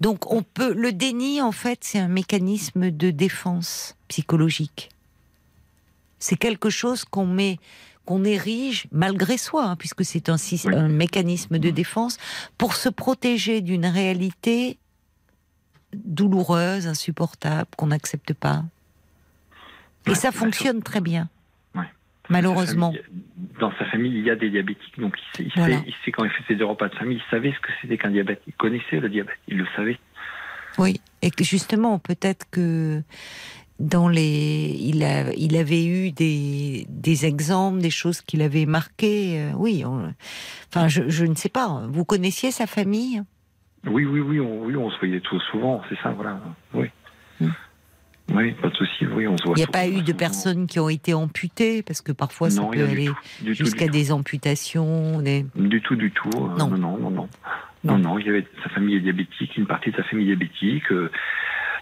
Donc 0.01 0.31
on 0.31 0.43
peut 0.43 0.73
le 0.73 0.91
déni 0.91 1.41
en 1.41 1.51
fait, 1.51 1.79
c'est 1.81 1.99
un 1.99 2.07
mécanisme 2.07 2.89
de 2.89 3.11
défense 3.11 3.95
psychologique. 4.07 4.89
C'est 6.19 6.35
quelque 6.35 6.69
chose 6.69 7.03
qu'on 7.03 7.27
met 7.27 7.59
qu'on 8.05 8.23
érige 8.23 8.87
malgré 8.91 9.37
soi, 9.37 9.65
hein, 9.65 9.75
puisque 9.75 10.05
c'est 10.05 10.29
un, 10.29 10.37
un, 10.73 10.87
mécanisme 10.87 11.59
de 11.59 11.69
défense, 11.69 12.17
pour 12.57 12.75
se 12.75 12.87
protéger 12.87 13.59
d'une 13.59 13.85
réalité 13.85 14.77
douloureuse, 15.93 16.87
insupportable, 16.87 17.69
qu'on 17.75 17.87
n'accepte 17.87 18.33
pas. 18.33 18.63
Et 20.07 20.15
ça 20.15 20.31
fonctionne 20.31 20.81
très 20.83 21.01
bien. 21.01 21.29
Malheureusement. 22.29 22.93
dans 23.59 23.71
sa 23.77 23.85
famille, 23.85 24.11
il 24.11 24.25
y 24.25 24.29
a 24.29 24.35
des 24.35 24.49
diabétiques, 24.49 24.99
donc 24.99 25.17
il 25.39 25.51
sait, 25.51 26.11
quand 26.11 26.25
il 26.25 26.31
fait 26.31 26.55
ses 26.55 26.61
repas 26.63 26.89
de 26.89 26.95
famille, 26.95 27.17
il 27.17 27.31
savait 27.31 27.53
ce 27.53 27.59
que 27.59 27.69
c'était 27.81 27.97
qu'un 27.97 28.11
diabète. 28.11 28.41
Il 28.47 28.53
connaissait 28.53 28.99
le 28.99 29.09
diabète, 29.09 29.37
il 29.47 29.57
le 29.57 29.65
savait. 29.75 29.97
Oui, 30.77 30.99
et 31.21 31.31
justement, 31.39 31.99
peut-être 31.99 32.45
que 32.51 33.01
dans 33.79 34.09
les, 34.09 34.75
il, 34.79 35.03
a, 35.03 35.31
il 35.33 35.55
avait 35.55 35.85
eu 35.85 36.11
des, 36.11 36.85
des 36.89 37.25
exemples, 37.25 37.79
des 37.79 37.89
choses 37.89 38.21
qu'il 38.21 38.41
avait 38.41 38.65
marquées. 38.65 39.39
Euh, 39.39 39.51
oui, 39.55 39.83
enfin, 39.85 40.87
je, 40.87 41.09
je, 41.09 41.25
ne 41.25 41.35
sais 41.35 41.49
pas. 41.49 41.83
Vous 41.87 42.05
connaissiez 42.05 42.51
sa 42.51 42.67
famille? 42.67 43.23
Oui, 43.85 44.05
oui, 44.05 44.19
oui, 44.19 44.39
on, 44.39 44.65
oui, 44.65 44.75
on 44.75 44.89
se 44.91 44.99
voyait 44.99 45.21
tout 45.21 45.39
souvent, 45.51 45.81
c'est 45.89 45.97
ça, 46.01 46.09
voilà. 46.09 46.39
Oui. 46.73 46.89
Hmm. 47.39 47.51
Oui, 48.33 48.51
pas 48.53 48.69
de 48.69 48.75
souci. 48.75 49.05
Oui, 49.05 49.27
on 49.27 49.37
se 49.37 49.43
voit. 49.43 49.53
Il 49.55 49.59
n'y 49.59 49.63
a 49.63 49.67
pas 49.67 49.87
eu 49.87 50.01
de 50.01 50.13
personnes 50.13 50.67
qui 50.67 50.79
ont 50.79 50.89
été 50.89 51.13
amputées 51.13 51.81
parce 51.81 52.01
que 52.01 52.11
parfois 52.11 52.49
ça 52.49 52.63
peut 52.63 52.83
aller 52.83 53.09
jusqu'à 53.45 53.87
des 53.87 54.11
amputations. 54.11 55.21
Du 55.55 55.81
tout, 55.81 55.95
du 55.95 56.11
tout. 56.11 56.29
Euh, 56.35 56.57
non. 56.57 56.67
non, 56.69 56.77
non, 56.77 57.09
non, 57.09 57.27
non. 57.83 57.97
Non, 57.97 58.19
il 58.19 58.25
y 58.25 58.29
avait 58.29 58.45
sa 58.63 58.69
famille 58.69 58.95
est 58.95 59.01
diabétique, 59.01 59.55
une 59.55 59.65
partie 59.65 59.91
de 59.91 59.95
sa 59.95 60.03
famille 60.03 60.25
diabétique. 60.25 60.91
Euh, 60.91 61.09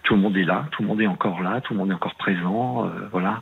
tout 0.03 0.13
le 0.13 0.21
monde 0.21 0.37
est 0.37 0.43
là, 0.43 0.67
tout 0.71 0.83
le 0.83 0.87
monde 0.87 1.01
est 1.01 1.07
encore 1.07 1.41
là, 1.41 1.61
tout 1.61 1.73
le 1.73 1.79
monde 1.79 1.89
est 1.89 1.95
encore 1.95 2.13
présent, 2.15 2.85
euh, 2.85 2.89
voilà. 3.11 3.41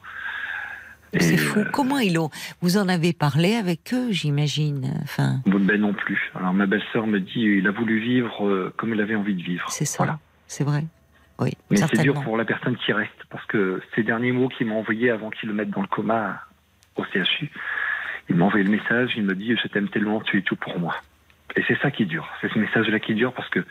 C'est 1.20 1.38
fou. 1.38 1.63
Comment 1.74 2.00
ils 2.00 2.18
ont 2.18 2.30
Vous 2.62 2.77
en 2.77 2.88
avez 2.88 3.12
parlé 3.12 3.54
avec 3.54 3.94
eux, 3.94 4.12
j'imagine. 4.12 4.94
Enfin. 5.04 5.42
Ben 5.46 5.80
non 5.80 5.94
plus. 5.94 6.32
Alors 6.34 6.54
ma 6.54 6.66
belle-sœur 6.66 7.06
me 7.06 7.20
dit, 7.20 7.42
il 7.42 7.68
a 7.68 7.72
voulu 7.72 8.00
vivre 8.00 8.72
comme 8.77 8.94
il 8.94 9.01
avait 9.01 9.16
envie 9.16 9.36
de 9.36 9.44
vivre. 9.44 9.70
C'est 9.70 9.86
ça. 9.86 10.18
C'est 10.48 10.63
vrai. 10.63 10.86
Mais 11.42 11.78
c'est 11.78 12.02
dur 12.02 12.22
pour 12.24 12.38
la 12.38 12.46
personne 12.46 12.78
qui 12.78 12.94
reste, 12.94 13.12
parce 13.30 13.46
que 13.46 13.82
ces 13.96 14.04
derniers 14.04 14.32
mots 14.32 14.50
qu'il 14.50 14.68
m'a 14.68 14.75
envoyés 14.75 15.10
avant 15.10 15.30
qu'il 15.30 15.50
le 15.50 15.56
mette 15.56 15.70
dans 15.70 15.82
le 15.82 15.88
coma 15.88 16.42
au 16.96 17.04
CHU, 17.04 17.52
il 18.30 18.36
m'a 18.36 18.46
envoyé 18.46 18.63
le 18.63 18.72
message, 18.72 19.12
il 19.16 19.24
me 19.24 19.36
dit 19.36 19.56
Je 19.62 19.68
t'aime 19.68 19.90
tellement, 19.90 20.22
tu 20.22 20.38
es 20.38 20.42
tout 20.42 20.56
pour 20.56 20.80
moi. 20.80 20.96
Et 21.56 21.63
c'est 21.68 21.78
ça 21.82 21.92
qui 21.92 22.06
dure, 22.06 22.28
c'est 22.42 22.52
ce 22.52 22.58
message-là 22.58 23.00
qui 23.00 23.13
dure, 23.13 23.34
parce 23.34 23.50
que 23.50 23.66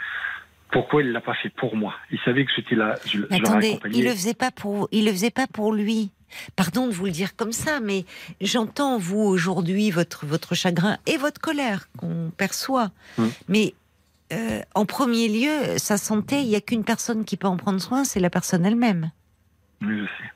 pourquoi 0.71 1.03
il 1.03 1.13
l'a 1.13 1.21
pas 1.21 1.35
fait 1.35 1.51
pour 1.51 1.77
moi? 1.77 1.95
Il 2.11 2.19
savait 2.21 2.45
que 2.45 2.51
j'étais 2.55 2.75
là, 2.75 2.95
je, 3.07 3.21
mais 3.31 3.39
attendez, 3.39 3.79
il 3.93 4.05
le 4.05 4.11
faisait 4.11 4.35
pas 4.35 4.51
pour, 4.51 4.89
il 4.91 5.05
le 5.05 5.13
faisait 5.13 5.31
pas 5.31 5.47
pour 5.47 5.73
lui. 5.73 6.11
Pardon 6.57 6.87
de 6.87 6.93
vous 6.93 7.05
le 7.05 7.11
dire 7.11 7.37
comme 7.37 7.53
ça, 7.53 7.81
mais 7.81 8.07
j'entends 8.41 8.97
vous 8.99 9.21
aujourd'hui 9.21 9.91
votre 9.91 10.25
votre 10.25 10.55
chagrin 10.55 10.97
et 11.07 11.19
votre 11.19 11.41
colère 11.41 11.89
qu'on 11.99 12.33
perçoit. 12.35 12.91
Hum. 13.19 13.31
Mais 13.49 13.75
euh, 14.33 14.61
en 14.75 14.87
premier 14.87 15.29
lieu, 15.29 15.79
sa 15.79 15.97
santé, 15.97 16.41
il 16.41 16.49
n'y 16.49 16.57
a 16.57 16.61
qu'une 16.61 16.85
personne 16.85 17.25
qui 17.25 17.37
peut 17.37 17.49
en 17.49 17.57
prendre 17.57 17.81
soin, 17.81 18.05
c'est 18.05 18.21
la 18.21 18.31
personne 18.31 18.65
elle-même. 18.65 19.11
Oui, 19.83 19.99
je 19.99 20.05
sais. 20.07 20.31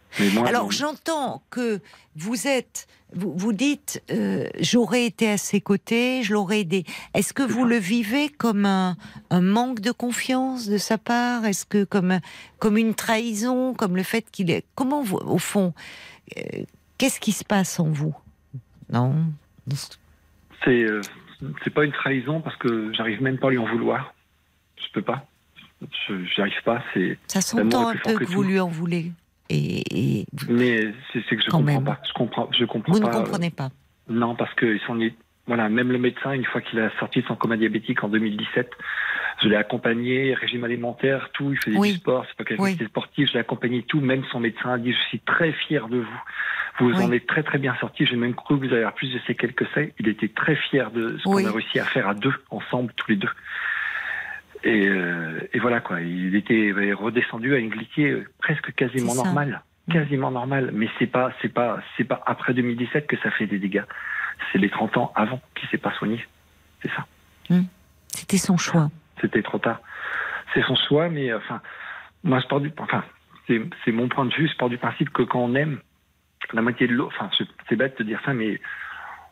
Alors 0.46 0.72
j'entends 0.72 1.42
que 1.50 1.80
vous 2.14 2.46
êtes, 2.46 2.86
vous, 3.12 3.34
vous 3.36 3.52
dites, 3.52 4.02
euh, 4.10 4.48
j'aurais 4.60 5.04
été 5.04 5.30
à 5.30 5.36
ses 5.36 5.60
côtés, 5.60 6.22
je 6.22 6.32
l'aurais 6.32 6.60
aidé. 6.60 6.84
Est-ce 7.14 7.32
que 7.32 7.42
vous 7.42 7.64
le 7.64 7.76
vivez 7.76 8.28
comme 8.28 8.64
un, 8.64 8.96
manque 9.30 9.80
de 9.80 9.92
confiance 9.92 10.68
de 10.68 10.78
sa 10.78 10.96
part? 10.96 11.44
Est-ce 11.44 11.66
que 11.66 11.84
comme 11.84 12.20
comme 12.58 12.78
une 12.78 12.94
trahison, 12.94 13.74
comme 13.74 13.96
le 13.96 14.02
fait 14.02 14.24
qu'il 14.30 14.50
est 14.50 14.64
Comment 14.74 15.02
vous, 15.02 15.18
au 15.18 15.38
fond, 15.38 15.74
euh, 16.36 16.62
qu'est-ce 16.98 17.20
qui 17.20 17.32
se 17.32 17.44
passe 17.44 17.78
en 17.78 17.90
vous? 17.90 18.14
Non? 18.90 19.14
C'est 20.64 20.86
c'est 21.64 21.72
pas 21.72 21.84
une 21.84 21.92
trahison 21.92 22.40
parce 22.40 22.56
que 22.56 22.92
j'arrive 22.94 23.22
même 23.22 23.38
pas 23.38 23.48
à 23.48 23.50
lui 23.50 23.58
en 23.58 23.66
vouloir. 23.66 24.14
Je 24.76 24.92
peux 24.92 25.02
pas. 25.02 25.26
Je 26.08 26.40
arrive 26.40 26.62
pas. 26.64 26.82
C'est. 26.94 27.18
Ça 27.26 27.40
s'entend 27.40 27.88
un 27.88 27.96
peu 27.96 28.14
que, 28.14 28.24
vous 28.24 28.42
lui 28.42 28.58
en 28.60 28.68
voulez. 28.68 29.12
Et, 29.48 30.24
Mais 30.48 30.92
c'est 31.12 31.36
que 31.36 31.42
je 31.42 31.50
comprends 31.50 31.82
pas. 31.82 32.00
Je 32.06 32.12
comprends. 32.14 32.48
Je 32.52 32.64
comprends 32.64 32.92
vous 32.94 33.00
pas. 33.00 33.08
ne 33.08 33.24
comprenez 33.24 33.50
pas. 33.50 33.70
Non, 34.08 34.34
parce 34.34 34.52
que 34.54 34.78
son, 34.86 34.98
Voilà, 35.46 35.68
même 35.68 35.92
le 35.92 35.98
médecin, 35.98 36.32
une 36.32 36.44
fois 36.44 36.60
qu'il 36.60 36.80
a 36.80 36.90
sorti 36.98 37.22
son 37.28 37.36
coma 37.36 37.56
diabétique 37.56 38.02
en 38.02 38.08
2017, 38.08 38.70
je 39.42 39.48
l'ai 39.48 39.56
accompagné, 39.56 40.34
régime 40.34 40.64
alimentaire, 40.64 41.28
tout, 41.32 41.52
il 41.52 41.58
faisait 41.58 41.76
Oui. 41.76 41.92
du 41.92 41.98
sport, 41.98 42.24
c'est 42.28 42.36
pas 42.36 42.44
quelqu'un 42.44 42.62
Oui. 42.62 42.70
qui 42.76 42.82
était 42.82 42.88
sportif, 42.90 43.28
je 43.28 43.34
l'ai 43.34 43.40
accompagné 43.40 43.82
tout, 43.82 44.00
même 44.00 44.24
son 44.32 44.40
médecin 44.40 44.70
a 44.72 44.78
dit, 44.78 44.92
je 44.92 45.08
suis 45.08 45.20
très 45.20 45.52
fier 45.52 45.88
de 45.88 45.98
vous. 45.98 46.22
Vous 46.78 46.90
Oui. 46.90 47.02
en 47.04 47.12
êtes 47.12 47.26
très 47.26 47.42
très 47.42 47.58
bien 47.58 47.74
sorti, 47.76 48.04
j'ai 48.06 48.16
même 48.16 48.34
cru 48.34 48.58
que 48.60 48.66
vous 48.66 48.74
avoir 48.74 48.92
plus 48.94 49.12
de 49.12 49.18
séquelles 49.20 49.54
que 49.54 49.64
ça. 49.74 49.80
Il 49.98 50.08
était 50.08 50.28
très 50.28 50.56
fier 50.56 50.90
de 50.90 51.16
ce 51.18 51.28
Oui. 51.28 51.42
qu'on 51.42 51.48
a 51.48 51.52
réussi 51.52 51.78
à 51.78 51.84
faire 51.84 52.08
à 52.08 52.14
deux, 52.14 52.34
ensemble, 52.50 52.92
tous 52.96 53.10
les 53.10 53.16
deux. 53.16 53.30
Et, 54.64 54.88
euh, 54.88 55.40
et 55.52 55.58
voilà 55.58 55.80
quoi, 55.80 56.00
il 56.00 56.34
était 56.34 56.72
redescendu 56.92 57.54
à 57.54 57.58
une 57.58 57.68
glycée 57.68 58.10
euh, 58.10 58.24
presque 58.38 58.74
quasiment 58.74 59.14
normale, 59.14 59.62
quasiment 59.90 60.30
normale. 60.30 60.70
Mais 60.72 60.88
c'est 60.98 61.06
pas, 61.06 61.32
c'est 61.40 61.52
pas, 61.52 61.78
c'est 61.96 62.04
pas 62.04 62.22
après 62.26 62.52
2017 62.52 63.06
que 63.06 63.16
ça 63.18 63.30
fait 63.30 63.46
des 63.46 63.58
dégâts. 63.58 63.84
C'est 64.52 64.58
les 64.58 64.68
30 64.70 64.96
ans 64.98 65.12
avant 65.14 65.40
qui 65.54 65.66
s'est 65.68 65.78
pas 65.78 65.92
soigné. 65.92 66.24
C'est 66.82 66.90
ça. 66.90 67.06
C'était 68.08 68.38
son 68.38 68.56
choix. 68.56 68.90
C'était 69.20 69.42
trop 69.42 69.58
tard. 69.58 69.80
C'est 70.52 70.62
son 70.62 70.74
choix, 70.88 71.08
mais 71.08 71.30
euh, 71.30 71.38
enfin, 71.38 71.60
moi 72.24 72.40
je 72.40 72.46
pars 72.48 72.60
du, 72.60 72.72
enfin, 72.78 73.04
c'est 73.46 73.92
mon 73.92 74.08
point 74.08 74.24
de 74.24 74.34
vue. 74.34 74.48
Je 74.48 74.56
pars 74.56 74.68
du 74.68 74.78
principe 74.78 75.10
que 75.10 75.22
quand 75.22 75.40
on 75.40 75.54
aime, 75.54 75.78
la 76.52 76.62
moitié 76.62 76.86
de 76.86 76.92
l'autre, 76.92 77.14
enfin, 77.18 77.30
c'est- 77.68 77.76
bête 77.76 77.98
de 77.98 78.04
dire 78.04 78.20
ça, 78.24 78.32
mais 78.32 78.60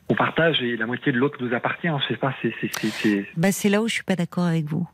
on 0.09 0.15
partage 0.15 0.61
et 0.63 0.77
la 0.77 0.87
moitié 0.87 1.13
de 1.13 1.19
l'autre 1.19 1.39
nous 1.41 1.55
appartient. 1.55 1.89
Je 2.03 2.09
sais 2.09 2.19
pas, 2.19 2.35
c'est- 2.43 3.27
Bah, 3.37 3.53
c'est 3.53 3.69
là 3.69 3.83
où 3.83 3.89
je 3.89 3.95
suis 3.95 4.03
pas 4.03 4.17
d'accord 4.17 4.45
avec 4.45 4.67
vous. 4.67 4.87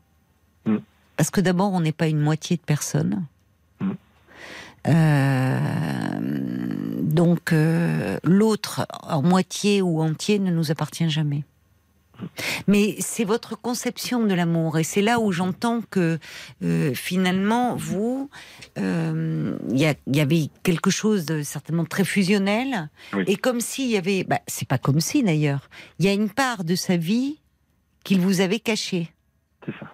Mm. 0.65 0.77
Parce 1.17 1.29
que 1.31 1.41
d'abord, 1.41 1.73
on 1.73 1.81
n'est 1.81 1.91
pas 1.91 2.07
une 2.07 2.19
moitié 2.19 2.57
de 2.57 2.61
personne. 2.61 3.25
Mm. 3.79 3.91
Euh, 4.87 6.19
donc, 7.01 7.53
euh, 7.53 8.17
l'autre, 8.23 8.87
en 9.03 9.21
moitié 9.21 9.81
ou 9.81 10.01
entier, 10.01 10.39
ne 10.39 10.51
nous 10.51 10.71
appartient 10.71 11.09
jamais. 11.09 11.43
Mais 12.67 12.95
c'est 12.99 13.23
votre 13.23 13.55
conception 13.59 14.25
de 14.25 14.33
l'amour, 14.33 14.77
et 14.77 14.83
c'est 14.83 15.01
là 15.01 15.19
où 15.19 15.31
j'entends 15.31 15.81
que 15.89 16.19
euh, 16.63 16.93
finalement, 16.93 17.75
vous, 17.75 18.29
euh, 18.77 19.57
il 19.69 19.79
y, 20.07 20.19
avait 20.19 20.49
quelque 20.63 20.89
chose 20.89 21.25
de 21.25 21.41
certainement 21.43 21.85
très 21.85 22.03
fusionnel, 22.05 22.89
Oui. 23.13 23.23
et 23.27 23.35
comme 23.35 23.59
s'il 23.61 23.87
y 23.89 23.97
avait, 23.97 24.23
bah, 24.23 24.39
c'est 24.47 24.67
pas 24.67 24.77
comme 24.77 24.99
si 24.99 25.23
d'ailleurs, 25.23 25.69
il 25.99 26.05
y 26.05 26.09
a 26.09 26.13
une 26.13 26.29
part 26.29 26.63
de 26.63 26.75
sa 26.75 26.97
vie 26.97 27.39
qu'il 28.03 28.19
vous 28.21 28.41
avait 28.41 28.59
cachée, 28.59 29.11
c'est 29.65 29.73
ça. 29.79 29.93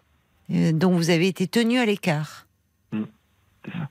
euh, 0.54 0.72
dont 0.72 0.92
vous 0.96 1.10
avez 1.10 1.28
été 1.28 1.48
tenu 1.48 1.80
à 1.80 1.86
l'écart. 1.86 2.48
Mm, 2.92 3.04
c'est 3.66 3.72
ça. 3.72 3.90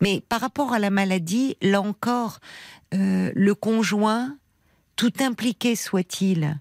Mais 0.00 0.22
par 0.28 0.40
rapport 0.40 0.72
à 0.72 0.78
la 0.78 0.90
maladie, 0.90 1.56
là 1.62 1.80
encore, 1.80 2.40
le 2.94 3.52
conjoint, 3.54 4.36
tout 4.96 5.12
impliqué 5.20 5.76
soit-il, 5.76 6.58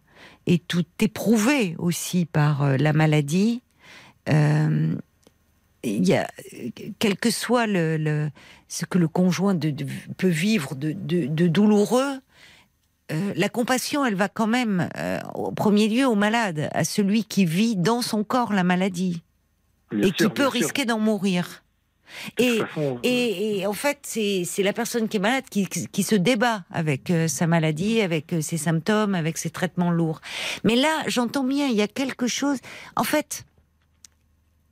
et 0.47 0.59
tout 0.59 0.85
éprouvé 0.99 1.75
aussi 1.77 2.25
par 2.25 2.63
euh, 2.63 2.77
la 2.77 2.93
maladie, 2.93 3.61
euh, 4.29 4.95
il 5.83 6.07
y 6.07 6.13
a, 6.15 6.27
quel 6.99 7.17
que 7.17 7.31
soit 7.31 7.65
le, 7.67 7.97
le- 7.97 8.29
ce 8.67 8.85
que 8.85 8.97
le 8.97 9.07
conjoint 9.07 9.55
de- 9.55 9.71
de- 9.71 9.85
peut 10.17 10.27
vivre 10.27 10.75
de, 10.75 10.91
douloureux, 11.47 12.19
euh, 13.11 13.33
la 13.35 13.49
compassion, 13.49 14.05
elle 14.05 14.15
va 14.15 14.29
quand 14.29 14.47
même, 14.47 14.89
euh, 14.97 15.19
au 15.35 15.51
premier 15.51 15.87
lieu, 15.87 16.05
au 16.07 16.15
malade, 16.15 16.69
à 16.73 16.83
celui 16.83 17.25
qui 17.25 17.45
vit 17.45 17.75
dans 17.75 18.01
son 18.01 18.23
corps 18.23 18.53
la 18.53 18.63
maladie 18.63 19.21
Bien 19.91 20.07
et 20.07 20.11
qui 20.11 20.23
peut 20.29 20.43
risquer 20.47 20.85
d'en 20.85 20.99
mourir. 20.99 21.63
Et, 22.37 22.57
toute 22.57 22.67
façon, 22.67 22.99
et, 23.03 23.59
et 23.59 23.67
en 23.67 23.73
fait, 23.73 23.99
c'est 24.03 24.63
la 24.63 24.73
personne 24.73 25.07
qui 25.07 25.17
est 25.17 25.19
malade 25.19 25.45
qui, 25.49 25.67
qui 25.67 26.03
se 26.03 26.15
débat 26.15 26.63
avec 26.71 27.09
euh, 27.09 27.27
sa 27.27 27.47
maladie, 27.47 28.01
avec 28.01 28.33
euh, 28.33 28.41
ses 28.41 28.57
symptômes, 28.57 29.15
avec 29.15 29.37
ses 29.37 29.49
traitements 29.49 29.91
lourds. 29.91 30.21
Mais 30.63 30.75
là, 30.75 31.03
j'entends 31.07 31.43
bien, 31.43 31.67
il 31.67 31.75
y 31.75 31.81
a 31.81 31.87
quelque 31.87 32.27
chose. 32.27 32.57
En 32.95 33.03
fait, 33.03 33.45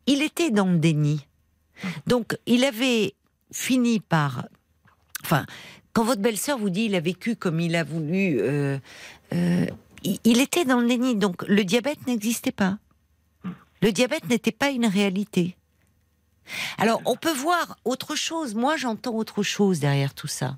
il 0.05 0.21
était 0.21 0.51
dans 0.51 0.67
le 0.67 0.77
déni. 0.77 1.25
Donc, 2.07 2.37
il 2.45 2.65
avait 2.65 3.13
fini 3.51 3.99
par. 3.99 4.47
Enfin, 5.23 5.45
quand 5.93 6.03
votre 6.03 6.21
belle-sœur 6.21 6.57
vous 6.57 6.69
dit 6.69 6.85
il 6.85 6.95
a 6.95 6.99
vécu 6.99 7.35
comme 7.35 7.59
il 7.59 7.75
a 7.75 7.83
voulu, 7.83 8.39
euh, 8.41 8.77
il 9.31 10.41
était 10.41 10.65
dans 10.65 10.79
le 10.79 10.87
déni. 10.87 11.15
Donc, 11.15 11.47
le 11.47 11.63
diabète 11.63 12.05
n'existait 12.07 12.51
pas. 12.51 12.77
Le 13.81 13.91
diabète 13.91 14.27
n'était 14.29 14.51
pas 14.51 14.69
une 14.69 14.87
réalité. 14.87 15.55
Alors, 16.77 17.01
on 17.05 17.15
peut 17.15 17.31
voir 17.33 17.77
autre 17.85 18.15
chose. 18.15 18.55
Moi, 18.55 18.77
j'entends 18.77 19.13
autre 19.15 19.43
chose 19.43 19.79
derrière 19.79 20.13
tout 20.13 20.27
ça. 20.27 20.57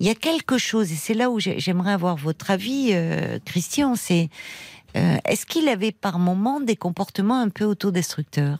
Il 0.00 0.06
y 0.06 0.10
a 0.10 0.14
quelque 0.14 0.58
chose, 0.58 0.92
et 0.92 0.96
c'est 0.96 1.14
là 1.14 1.28
où 1.30 1.40
j'ai- 1.40 1.58
j'aimerais 1.58 1.92
avoir 1.92 2.16
votre 2.16 2.50
avis, 2.50 2.90
euh, 2.92 3.38
Christian. 3.44 3.94
C'est 3.96 4.28
euh, 4.96 5.16
est-ce 5.24 5.44
qu'il 5.44 5.68
avait 5.68 5.92
par 5.92 6.18
moments 6.18 6.60
des 6.60 6.76
comportements 6.76 7.40
un 7.40 7.48
peu 7.50 7.64
autodestructeurs? 7.64 8.58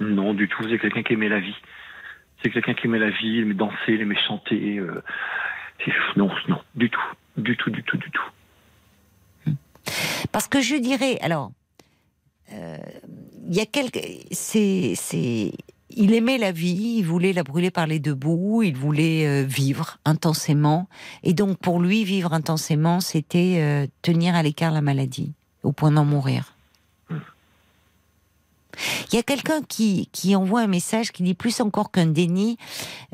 Non, 0.00 0.34
du 0.34 0.48
tout. 0.48 0.62
C'est 0.68 0.78
quelqu'un 0.78 1.02
qui 1.02 1.12
aimait 1.14 1.28
la 1.28 1.40
vie. 1.40 1.54
C'est 2.42 2.50
quelqu'un 2.50 2.74
qui 2.74 2.86
aimait 2.88 2.98
la 2.98 3.10
vie, 3.10 3.28
il 3.28 3.40
aimait 3.42 3.54
danser, 3.54 3.76
il 3.88 4.00
aimait 4.00 4.18
chanter. 4.26 4.78
euh, 4.78 5.02
Non, 6.16 6.30
non, 6.48 6.60
du 6.74 6.90
tout. 6.90 7.00
Du 7.36 7.56
tout, 7.56 7.70
du 7.70 7.82
tout, 7.82 7.96
du 7.96 8.10
tout. 8.10 9.54
Parce 10.32 10.48
que 10.48 10.60
je 10.60 10.74
dirais, 10.76 11.18
alors, 11.20 11.52
il 12.50 13.54
y 13.54 13.60
a 13.60 13.66
quelque, 13.66 14.00
c'est, 14.30 14.94
c'est, 14.96 15.52
il 15.90 16.14
aimait 16.14 16.38
la 16.38 16.52
vie, 16.52 16.96
il 16.98 17.02
voulait 17.02 17.32
la 17.32 17.42
brûler 17.42 17.70
par 17.70 17.86
les 17.86 17.98
deux 17.98 18.14
bouts, 18.14 18.62
il 18.62 18.76
voulait 18.76 19.26
euh, 19.26 19.44
vivre 19.46 19.98
intensément, 20.04 20.88
et 21.22 21.32
donc 21.34 21.58
pour 21.58 21.80
lui, 21.80 22.04
vivre 22.04 22.32
intensément, 22.32 23.00
c'était 23.00 23.58
euh, 23.58 23.86
tenir 24.02 24.34
à 24.34 24.42
l'écart 24.42 24.72
la 24.72 24.80
maladie, 24.80 25.32
au 25.62 25.72
point 25.72 25.90
d'en 25.90 26.04
mourir. 26.04 26.53
Il 29.12 29.16
y 29.16 29.18
a 29.18 29.22
quelqu'un 29.22 29.62
qui, 29.62 30.08
qui 30.12 30.34
envoie 30.36 30.60
un 30.62 30.66
message 30.66 31.12
qui 31.12 31.22
dit 31.22 31.34
plus 31.34 31.60
encore 31.60 31.90
qu'un 31.90 32.06
déni, 32.06 32.56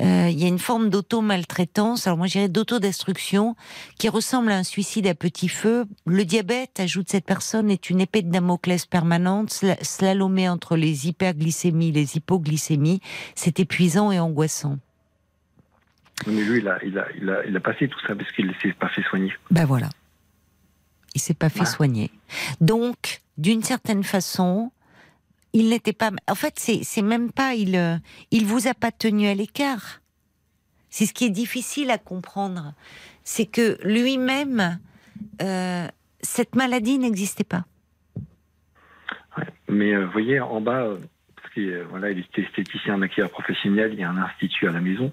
euh, 0.01 0.29
il 0.31 0.39
y 0.41 0.45
a 0.45 0.49
une 0.49 0.59
forme 0.59 0.91
d'auto-maltraitance, 0.91 2.07
alors 2.07 2.17
moi 2.17 2.27
je 2.27 2.33
dirais 2.33 2.49
d'autodestruction, 2.49 3.57
qui 3.99 4.09
ressemble 4.09 4.51
à 4.53 4.57
un 4.57 4.63
suicide 4.65 5.07
à 5.07 5.15
petit 5.15 5.49
feu. 5.49 5.87
Le 6.07 6.25
diabète, 6.25 6.81
ajoute 6.81 7.11
cette 7.11 7.27
personne, 7.27 7.71
est 7.71 7.91
une 7.91 8.01
épée 8.01 8.23
de 8.23 8.31
Damoclès 8.31 8.87
permanente, 8.87 9.51
sla- 9.51 9.83
slalomée 9.83 10.49
entre 10.49 10.77
les 10.77 11.09
hyperglycémies 11.09 11.93
les 11.93 12.17
hypoglycémies. 12.17 13.01
C'est 13.35 13.61
épuisant 13.61 14.13
et 14.13 14.19
angoissant. 14.21 14.79
Mais 16.27 16.43
lui, 16.43 16.59
il 16.59 16.69
a, 16.69 16.79
il 16.85 16.99
a, 16.99 17.07
il 17.21 17.31
a, 17.31 17.47
il 17.47 17.57
a 17.57 17.61
passé 17.61 17.89
tout 17.89 17.99
ça 18.07 18.15
parce 18.15 18.31
qu'il 18.33 18.47
ne 18.47 18.53
s'est 18.63 18.73
pas 18.75 18.89
fait 18.89 19.03
soigner. 19.03 19.33
Ben 19.51 19.65
voilà. 19.65 19.89
Il 21.15 21.21
s'est 21.21 21.35
pas 21.35 21.49
fait 21.49 21.65
soigner. 21.65 22.11
Donc, 22.61 23.21
d'une 23.37 23.63
certaine 23.63 24.05
façon, 24.05 24.71
il 25.53 25.69
n'était 25.69 25.93
pas. 25.93 26.11
En 26.29 26.35
fait, 26.35 26.59
c'est 26.59 27.03
même 27.03 27.33
pas. 27.33 27.55
Il 27.55 27.77
euh, 27.77 27.97
il 28.31 28.47
vous 28.47 28.69
a 28.69 28.75
pas 28.75 28.93
tenu 28.93 29.27
à 29.27 29.35
l'écart. 29.35 30.01
C'est 30.91 31.07
ce 31.07 31.15
qui 31.15 31.25
est 31.25 31.31
difficile 31.31 31.91
à 31.91 31.99
comprendre, 31.99 32.75
c'est 33.23 33.47
que 33.47 33.79
lui-même, 33.85 34.81
euh, 35.41 35.87
cette 36.21 36.57
maladie 36.57 36.99
n'existait 36.99 37.45
pas. 37.45 37.65
Mais 39.69 39.95
euh, 39.95 40.05
vous 40.07 40.13
voyez, 40.13 40.41
en 40.41 40.61
bas, 40.61 40.83
euh, 40.83 40.99
parce 41.37 41.55
que 41.55 41.61
euh, 41.61 41.85
voilà, 41.89 42.11
il 42.11 42.19
était 42.19 42.43
esthéticien 42.43 42.97
maquilleur 42.97 43.31
professionnel, 43.31 43.93
il 43.93 44.01
y 44.01 44.03
a 44.03 44.11
un 44.11 44.19
institut 44.19 44.69
à 44.69 44.73
la 44.73 44.81
maison. 44.81 45.13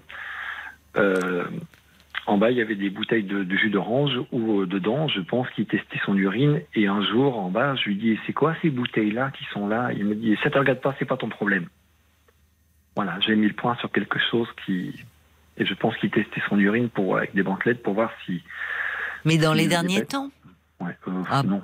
En 2.28 2.36
bas, 2.36 2.50
il 2.50 2.58
y 2.58 2.60
avait 2.60 2.74
des 2.76 2.90
bouteilles 2.90 3.22
de, 3.24 3.42
de 3.42 3.56
jus 3.56 3.70
d'orange 3.70 4.12
où 4.32 4.60
euh, 4.60 4.66
dedans, 4.66 5.08
je 5.08 5.20
pense 5.22 5.48
qu'il 5.50 5.64
testait 5.64 5.98
son 6.04 6.14
urine. 6.14 6.60
Et 6.74 6.86
un 6.86 7.00
jour, 7.02 7.38
en 7.38 7.48
bas, 7.48 7.74
je 7.76 7.84
lui 7.86 7.96
dis 7.96 8.18
C'est 8.26 8.34
quoi 8.34 8.54
ces 8.60 8.68
bouteilles-là 8.68 9.30
qui 9.30 9.44
sont 9.46 9.66
là? 9.66 9.90
Il 9.94 10.04
me 10.04 10.14
dit 10.14 10.36
Ça 10.42 10.50
te 10.50 10.58
regarde 10.58 10.80
pas, 10.80 10.94
c'est 10.98 11.06
pas 11.06 11.16
ton 11.16 11.30
problème. 11.30 11.66
Voilà, 12.96 13.18
j'ai 13.20 13.34
mis 13.34 13.46
le 13.48 13.54
point 13.54 13.76
sur 13.76 13.90
quelque 13.90 14.18
chose 14.30 14.46
qui. 14.66 14.92
Et 15.56 15.64
je 15.64 15.72
pense 15.72 15.96
qu'il 15.96 16.10
testait 16.10 16.42
son 16.50 16.58
urine 16.58 16.90
pour, 16.90 17.16
avec 17.16 17.34
des 17.34 17.42
bandelettes 17.42 17.82
pour 17.82 17.94
voir 17.94 18.10
si. 18.26 18.42
Mais 19.24 19.38
dans 19.38 19.52
Si 19.52 19.58
les 19.58 19.64
le 19.64 19.70
derniers 19.70 20.04
temps? 20.04 20.30
Ouais, 20.80 20.96
euh, 21.08 21.22
Ah. 21.30 21.42
non. 21.42 21.62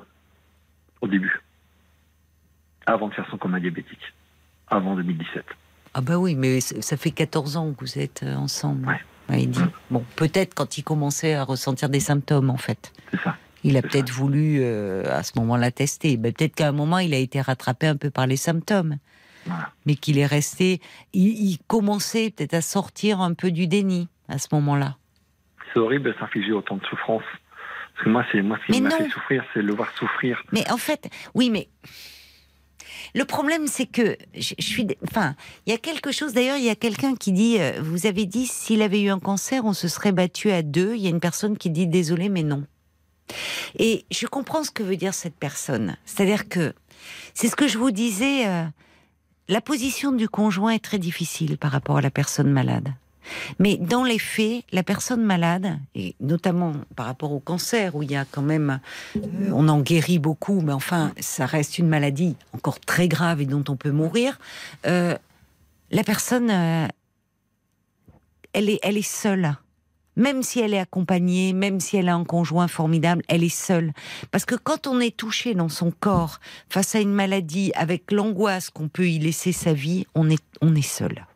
Au 1.02 1.06
début. 1.08 1.40
Avant 2.86 3.08
de 3.08 3.14
faire 3.14 3.28
son 3.30 3.36
coma 3.36 3.60
diabétique. 3.60 4.12
Avant 4.68 4.96
2017. 4.96 5.44
Ah 5.92 6.00
bah 6.00 6.18
oui, 6.18 6.34
mais 6.34 6.60
ça 6.60 6.96
fait 6.96 7.10
14 7.10 7.56
ans 7.58 7.72
que 7.74 7.80
vous 7.80 7.98
êtes 7.98 8.22
euh, 8.22 8.34
ensemble. 8.34 8.88
Ouais. 8.88 9.00
Il 9.30 9.50
dit. 9.50 9.60
Bon, 9.90 10.04
peut-être 10.16 10.54
quand 10.54 10.76
il 10.78 10.82
commençait 10.84 11.34
à 11.34 11.44
ressentir 11.44 11.88
des 11.88 12.00
symptômes, 12.00 12.50
en 12.50 12.56
fait. 12.56 12.92
C'est 13.10 13.20
ça. 13.22 13.36
Il 13.66 13.76
a 13.78 13.82
peut-être 13.82 14.10
voulu 14.10 14.58
euh, 14.60 15.04
à 15.10 15.22
ce 15.22 15.32
moment-là 15.38 15.70
tester. 15.70 16.16
Ben, 16.18 16.32
peut-être 16.32 16.54
qu'à 16.54 16.68
un 16.68 16.72
moment 16.72 16.98
il 16.98 17.14
a 17.14 17.16
été 17.16 17.40
rattrapé 17.40 17.86
un 17.86 17.96
peu 17.96 18.10
par 18.10 18.26
les 18.26 18.36
symptômes, 18.36 18.98
Voilà. 19.46 19.70
mais 19.86 19.94
qu'il 19.94 20.18
est 20.18 20.26
resté. 20.26 20.80
Il, 21.14 21.28
il 21.28 21.58
commençait 21.66 22.30
peut-être 22.30 22.52
à 22.54 22.60
sortir 22.60 23.22
un 23.22 23.32
peu 23.32 23.50
du 23.50 23.66
déni 23.66 24.08
à 24.28 24.36
ce 24.38 24.48
moment-là. 24.52 24.96
C'est 25.72 25.78
horrible 25.80 26.12
de 26.12 26.18
s'infliger 26.20 26.52
autant 26.52 26.76
de 26.76 26.84
souffrance. 26.84 27.22
Parce 27.94 28.04
que 28.04 28.10
moi, 28.10 28.24
c'est 28.30 28.42
moi 28.42 28.58
ce 28.66 28.72
qui 28.72 28.82
Mais 28.82 28.88
m'a 28.90 28.96
non. 28.98 29.04
fait 29.04 29.10
souffrir, 29.10 29.42
c'est 29.54 29.62
le 29.62 29.72
voir 29.72 29.90
souffrir. 29.96 30.42
Mais 30.52 30.70
en 30.70 30.76
fait, 30.76 31.08
oui, 31.34 31.48
mais 31.48 31.68
le 33.14 33.24
problème 33.24 33.66
c'est 33.66 33.86
que 33.86 34.16
je, 34.34 34.54
suis. 34.58 34.86
Enfin, 35.04 35.36
il 35.66 35.72
y 35.72 35.74
a 35.74 35.78
quelque 35.78 36.12
chose. 36.12 36.32
D'ailleurs, 36.32 36.56
il 36.56 36.64
y 36.64 36.70
a 36.70 36.74
quelqu'un 36.74 37.14
qui 37.14 37.32
dit. 37.32 37.56
euh, 37.60 37.80
vous 37.82 38.06
avez 38.06 38.26
dit 38.26 38.46
s'il 38.46 38.82
avait 38.82 39.00
eu 39.00 39.08
un 39.08 39.20
cancer, 39.20 39.64
on 39.64 39.72
se 39.72 39.88
serait 39.88 40.12
battu 40.12 40.50
à 40.50 40.62
deux. 40.62 40.94
Il 40.94 41.02
y 41.02 41.06
a 41.06 41.10
une 41.10 41.20
personne 41.20 41.56
qui 41.56 41.70
dit 41.70 41.86
désolé, 41.86 42.28
mais 42.28 42.42
non. 42.42 42.64
Et 43.78 44.04
je 44.10 44.26
comprends 44.26 44.64
ce 44.64 44.70
que 44.70 44.82
veut 44.82 44.96
dire 44.96 45.14
cette 45.14 45.36
personne. 45.36 45.96
C'est-à-dire 46.04 46.48
que 46.48 46.74
c'est 47.32 47.48
ce 47.48 47.56
que 47.56 47.68
je 47.68 47.78
vous 47.78 47.90
disais. 47.90 48.46
euh, 48.46 48.64
la 49.48 49.60
position 49.60 50.12
du 50.12 50.28
conjoint 50.28 50.70
est 50.70 50.82
très 50.82 50.98
difficile 50.98 51.58
par 51.58 51.70
rapport 51.70 51.98
à 51.98 52.00
la 52.00 52.10
personne 52.10 52.50
malade. 52.50 52.88
Mais 53.58 53.76
dans 53.76 54.04
les 54.04 54.18
faits, 54.18 54.64
la 54.72 54.82
personne 54.82 55.22
malade, 55.22 55.78
et 55.94 56.14
notamment 56.20 56.72
par 56.96 57.06
rapport 57.06 57.32
au 57.32 57.40
cancer, 57.40 57.94
où 57.94 58.02
il 58.02 58.10
y 58.10 58.16
a 58.16 58.24
quand 58.24 58.42
même, 58.42 58.80
euh, 59.16 59.50
on 59.52 59.68
en 59.68 59.80
guérit 59.80 60.18
beaucoup, 60.18 60.60
mais 60.60 60.72
enfin, 60.72 61.12
ça 61.20 61.46
reste 61.46 61.78
une 61.78 61.88
maladie 61.88 62.36
encore 62.52 62.80
très 62.80 63.08
grave 63.08 63.40
et 63.40 63.46
dont 63.46 63.64
on 63.68 63.76
peut 63.76 63.90
mourir. 63.90 64.38
euh, 64.86 65.16
la 65.90 66.02
personne, 66.02 66.50
euh, 66.50 66.88
elle 68.52 68.68
est, 68.68 68.80
elle 68.82 68.96
est 68.96 69.02
seule. 69.02 69.56
Même 70.16 70.42
si 70.42 70.60
elle 70.60 70.74
est 70.74 70.78
accompagnée, 70.78 71.52
même 71.52 71.80
si 71.80 71.96
elle 71.96 72.08
a 72.08 72.14
un 72.14 72.24
conjoint 72.24 72.68
formidable, 72.68 73.22
elle 73.28 73.42
est 73.42 73.48
seule. 73.48 73.92
Parce 74.30 74.44
que 74.44 74.54
quand 74.54 74.86
on 74.86 75.00
est 75.00 75.16
touché 75.16 75.54
dans 75.54 75.68
son 75.68 75.90
corps 75.90 76.38
face 76.68 76.94
à 76.94 77.00
une 77.00 77.12
maladie, 77.12 77.72
avec 77.74 78.12
l'angoisse 78.12 78.70
qu'on 78.70 78.88
peut 78.88 79.08
y 79.08 79.18
laisser 79.18 79.52
sa 79.52 79.72
vie, 79.72 80.06
on 80.14 80.30
est, 80.30 80.42
on 80.60 80.74
est 80.76 80.82
seul. 80.82 81.26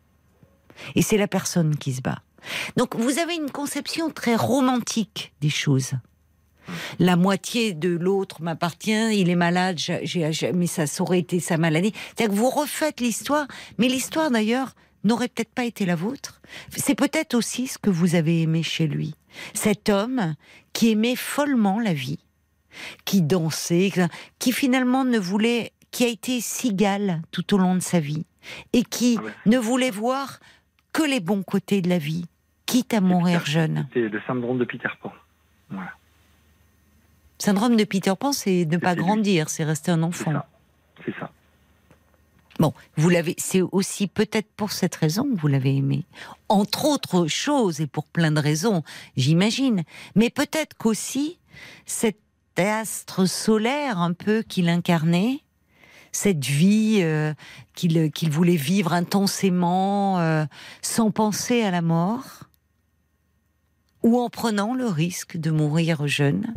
Et 0.95 1.01
c'est 1.01 1.17
la 1.17 1.27
personne 1.27 1.75
qui 1.77 1.93
se 1.93 2.01
bat. 2.01 2.19
Donc 2.77 2.95
vous 2.95 3.19
avez 3.19 3.35
une 3.35 3.51
conception 3.51 4.09
très 4.09 4.35
romantique 4.35 5.33
des 5.41 5.49
choses. 5.49 5.91
La 6.99 7.15
moitié 7.15 7.73
de 7.73 7.89
l'autre 7.89 8.41
m'appartient, 8.43 9.19
il 9.19 9.29
est 9.29 9.35
malade, 9.35 9.77
j'ai- 9.79 10.51
mais 10.53 10.67
ça 10.67 10.83
aurait 10.99 11.19
été 11.19 11.39
sa 11.39 11.57
maladie. 11.57 11.93
C'est-à-dire 12.15 12.35
que 12.35 12.39
vous 12.39 12.49
refaites 12.49 13.01
l'histoire, 13.01 13.47
mais 13.79 13.87
l'histoire 13.87 14.29
d'ailleurs 14.29 14.75
n'aurait 15.03 15.29
peut-être 15.29 15.53
pas 15.53 15.65
été 15.65 15.85
la 15.85 15.95
vôtre. 15.95 16.41
C'est 16.75 16.93
peut-être 16.95 17.33
aussi 17.33 17.67
ce 17.67 17.77
que 17.79 17.89
vous 17.89 18.13
avez 18.15 18.41
aimé 18.43 18.61
chez 18.63 18.85
lui. 18.85 19.15
Cet 19.53 19.89
homme 19.89 20.35
qui 20.73 20.91
aimait 20.91 21.15
follement 21.15 21.79
la 21.79 21.93
vie, 21.93 22.19
qui 23.05 23.21
dansait, 23.23 23.91
qui 24.37 24.51
finalement 24.51 25.05
ne 25.05 25.17
voulait, 25.17 25.71
qui 25.91 26.03
a 26.03 26.07
été 26.07 26.39
cigale 26.39 27.21
tout 27.31 27.55
au 27.55 27.57
long 27.57 27.73
de 27.75 27.79
sa 27.81 27.99
vie, 27.99 28.25
et 28.73 28.83
qui 28.83 29.15
Ah 29.19 29.23
ouais. 29.23 29.31
ne 29.47 29.57
voulait 29.57 29.91
voir 29.91 30.39
que 30.93 31.03
les 31.03 31.19
bons 31.19 31.43
côtés 31.43 31.81
de 31.81 31.89
la 31.89 31.97
vie, 31.97 32.25
quitte 32.65 32.93
à 32.93 33.01
mourir 33.01 33.45
jeune. 33.45 33.87
C'est 33.93 34.07
le 34.09 34.21
syndrome 34.27 34.57
de 34.59 34.65
Peter 34.65 34.89
Pan. 35.01 35.11
Voilà. 35.69 35.91
Syndrome 37.37 37.75
de 37.77 37.83
Peter 37.83 38.13
Pan, 38.19 38.31
c'est 38.33 38.65
ne 38.65 38.77
pas 38.77 38.95
grandir, 38.95 39.49
c'est 39.49 39.63
rester 39.63 39.91
un 39.91 39.97
C'est 39.99 40.03
enfant. 40.03 40.31
ça. 40.33 40.49
C'est 41.05 41.15
ça. 41.19 41.31
Bon, 42.59 42.73
vous 42.97 43.07
l'avez, 43.09 43.35
c'est 43.37 43.61
aussi 43.61 44.07
peut-être 44.07 44.49
pour 44.57 44.73
cette 44.73 44.95
raison 44.95 45.23
que 45.23 45.39
vous 45.39 45.47
l'avez 45.47 45.77
aimé. 45.77 46.03
Entre 46.49 46.83
autres 46.85 47.27
choses, 47.27 47.79
et 47.79 47.87
pour 47.87 48.05
plein 48.05 48.31
de 48.31 48.41
raisons, 48.41 48.83
j'imagine. 49.15 49.83
Mais 50.15 50.29
peut-être 50.29 50.75
qu'aussi, 50.77 51.39
cet 51.85 52.19
astre 52.57 53.25
solaire 53.29 53.99
un 53.99 54.11
peu 54.11 54.41
qu'il 54.41 54.67
incarnait, 54.67 55.39
cette 56.11 56.45
vie 56.45 56.99
euh, 57.01 57.33
qu'il 57.75 58.31
voulait 58.31 58.55
vivre 58.55 58.93
intensément, 58.93 60.19
euh, 60.19 60.45
sans 60.81 61.11
penser 61.11 61.61
à 61.61 61.71
la 61.71 61.81
mort, 61.81 62.43
ou 64.03 64.19
en 64.19 64.29
prenant 64.29 64.73
le 64.73 64.87
risque 64.87 65.37
de 65.37 65.51
mourir 65.51 66.07
jeune. 66.07 66.53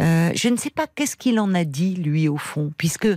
Euh, 0.00 0.30
je 0.34 0.48
ne 0.48 0.56
sais 0.56 0.70
pas 0.70 0.86
qu'est-ce 0.86 1.16
qu'il 1.16 1.38
en 1.40 1.54
a 1.54 1.64
dit, 1.64 1.94
lui, 1.94 2.28
au 2.28 2.38
fond, 2.38 2.72
puisque 2.78 3.08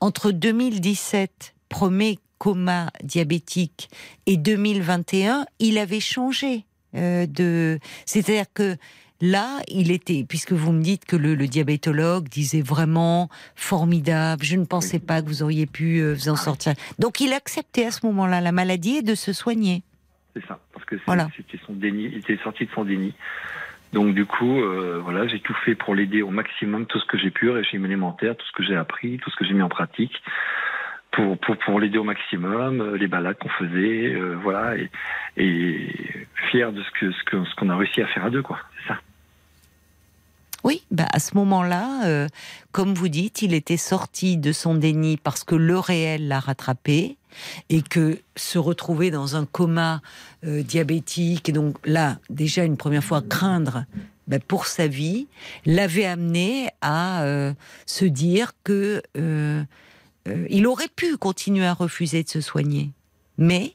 entre 0.00 0.32
2017, 0.32 1.54
premier 1.68 2.18
coma 2.38 2.90
diabétique, 3.02 3.88
et 4.26 4.36
2021, 4.36 5.46
il 5.60 5.78
avait 5.78 6.00
changé 6.00 6.66
de. 6.92 7.80
C'est-à-dire 8.06 8.46
que 8.54 8.76
là, 9.20 9.60
il 9.68 9.90
était, 9.90 10.24
puisque 10.28 10.52
vous 10.52 10.72
me 10.72 10.82
dites 10.82 11.04
que 11.04 11.16
le, 11.16 11.34
le 11.34 11.46
diabétologue 11.46 12.28
disait 12.28 12.62
vraiment 12.62 13.28
formidable, 13.54 14.44
je 14.44 14.56
ne 14.56 14.64
pensais 14.64 14.98
pas 14.98 15.22
que 15.22 15.28
vous 15.28 15.42
auriez 15.42 15.66
pu 15.66 15.98
euh, 16.00 16.14
vous 16.14 16.28
en 16.28 16.36
sortir. 16.36 16.74
Donc 16.98 17.20
il 17.20 17.32
acceptait 17.32 17.86
à 17.86 17.90
ce 17.90 18.04
moment-là 18.06 18.40
la 18.40 18.52
maladie 18.52 18.96
et 18.96 19.02
de 19.02 19.14
se 19.14 19.32
soigner. 19.32 19.82
C'est 20.36 20.44
ça. 20.46 20.58
Parce 20.72 20.84
que 20.86 20.96
Voilà. 21.06 21.28
c'était 21.36 21.60
son 21.66 21.72
déni. 21.74 22.04
Il 22.06 22.18
était 22.18 22.38
sorti 22.42 22.66
de 22.66 22.70
son 22.72 22.84
déni. 22.84 23.14
Donc 23.92 24.14
du 24.14 24.26
coup, 24.26 24.60
euh, 24.60 24.98
voilà, 25.04 25.28
j'ai 25.28 25.38
tout 25.38 25.54
fait 25.64 25.76
pour 25.76 25.94
l'aider 25.94 26.20
au 26.22 26.30
maximum, 26.30 26.84
tout 26.86 26.98
ce 26.98 27.06
que 27.06 27.16
j'ai 27.16 27.30
pu, 27.30 27.48
régime 27.50 27.84
alimentaire, 27.84 28.36
tout 28.36 28.44
ce 28.46 28.52
que 28.52 28.64
j'ai 28.64 28.74
appris, 28.74 29.18
tout 29.18 29.30
ce 29.30 29.36
que 29.36 29.44
j'ai 29.44 29.54
mis 29.54 29.62
en 29.62 29.68
pratique, 29.68 30.20
pour 31.12 31.38
pour, 31.38 31.56
pour 31.58 31.78
l'aider 31.78 31.98
au 31.98 32.02
maximum, 32.04 32.80
euh, 32.80 32.96
les 32.96 33.06
balades 33.06 33.38
qu'on 33.38 33.48
faisait, 33.50 34.12
euh, 34.14 34.34
voilà, 34.42 34.76
et, 34.76 34.90
et 35.36 36.26
fier 36.50 36.72
de 36.72 36.82
ce 36.82 36.90
que 36.98 37.12
ce 37.12 37.22
que 37.22 37.44
ce 37.44 37.54
qu'on 37.54 37.68
a 37.68 37.76
réussi 37.76 38.02
à 38.02 38.08
faire 38.08 38.24
à 38.24 38.30
deux, 38.30 38.42
quoi. 38.42 38.58
C'est 38.82 38.88
ça. 38.88 38.98
Oui, 40.64 40.82
bah 40.90 41.06
à 41.12 41.20
ce 41.20 41.36
moment-là, 41.36 42.06
euh, 42.06 42.26
comme 42.72 42.94
vous 42.94 43.08
dites, 43.08 43.42
il 43.42 43.52
était 43.52 43.76
sorti 43.76 44.38
de 44.38 44.50
son 44.50 44.74
déni 44.74 45.18
parce 45.18 45.44
que 45.44 45.54
le 45.54 45.78
réel 45.78 46.26
l'a 46.26 46.40
rattrapé 46.40 47.18
et 47.68 47.82
que 47.82 48.18
se 48.34 48.58
retrouver 48.58 49.10
dans 49.10 49.36
un 49.36 49.44
coma 49.44 50.00
euh, 50.46 50.62
diabétique 50.62 51.50
et 51.50 51.52
donc 51.52 51.76
là 51.84 52.18
déjà 52.30 52.64
une 52.64 52.78
première 52.78 53.04
fois 53.04 53.20
craindre 53.20 53.84
bah, 54.26 54.38
pour 54.38 54.66
sa 54.66 54.86
vie 54.86 55.26
l'avait 55.66 56.06
amené 56.06 56.70
à 56.80 57.24
euh, 57.24 57.52
se 57.84 58.06
dire 58.06 58.52
que 58.64 59.02
il 60.48 60.66
aurait 60.66 60.88
pu 60.88 61.18
continuer 61.18 61.66
à 61.66 61.74
refuser 61.74 62.22
de 62.22 62.30
se 62.30 62.40
soigner, 62.40 62.92
mais 63.36 63.74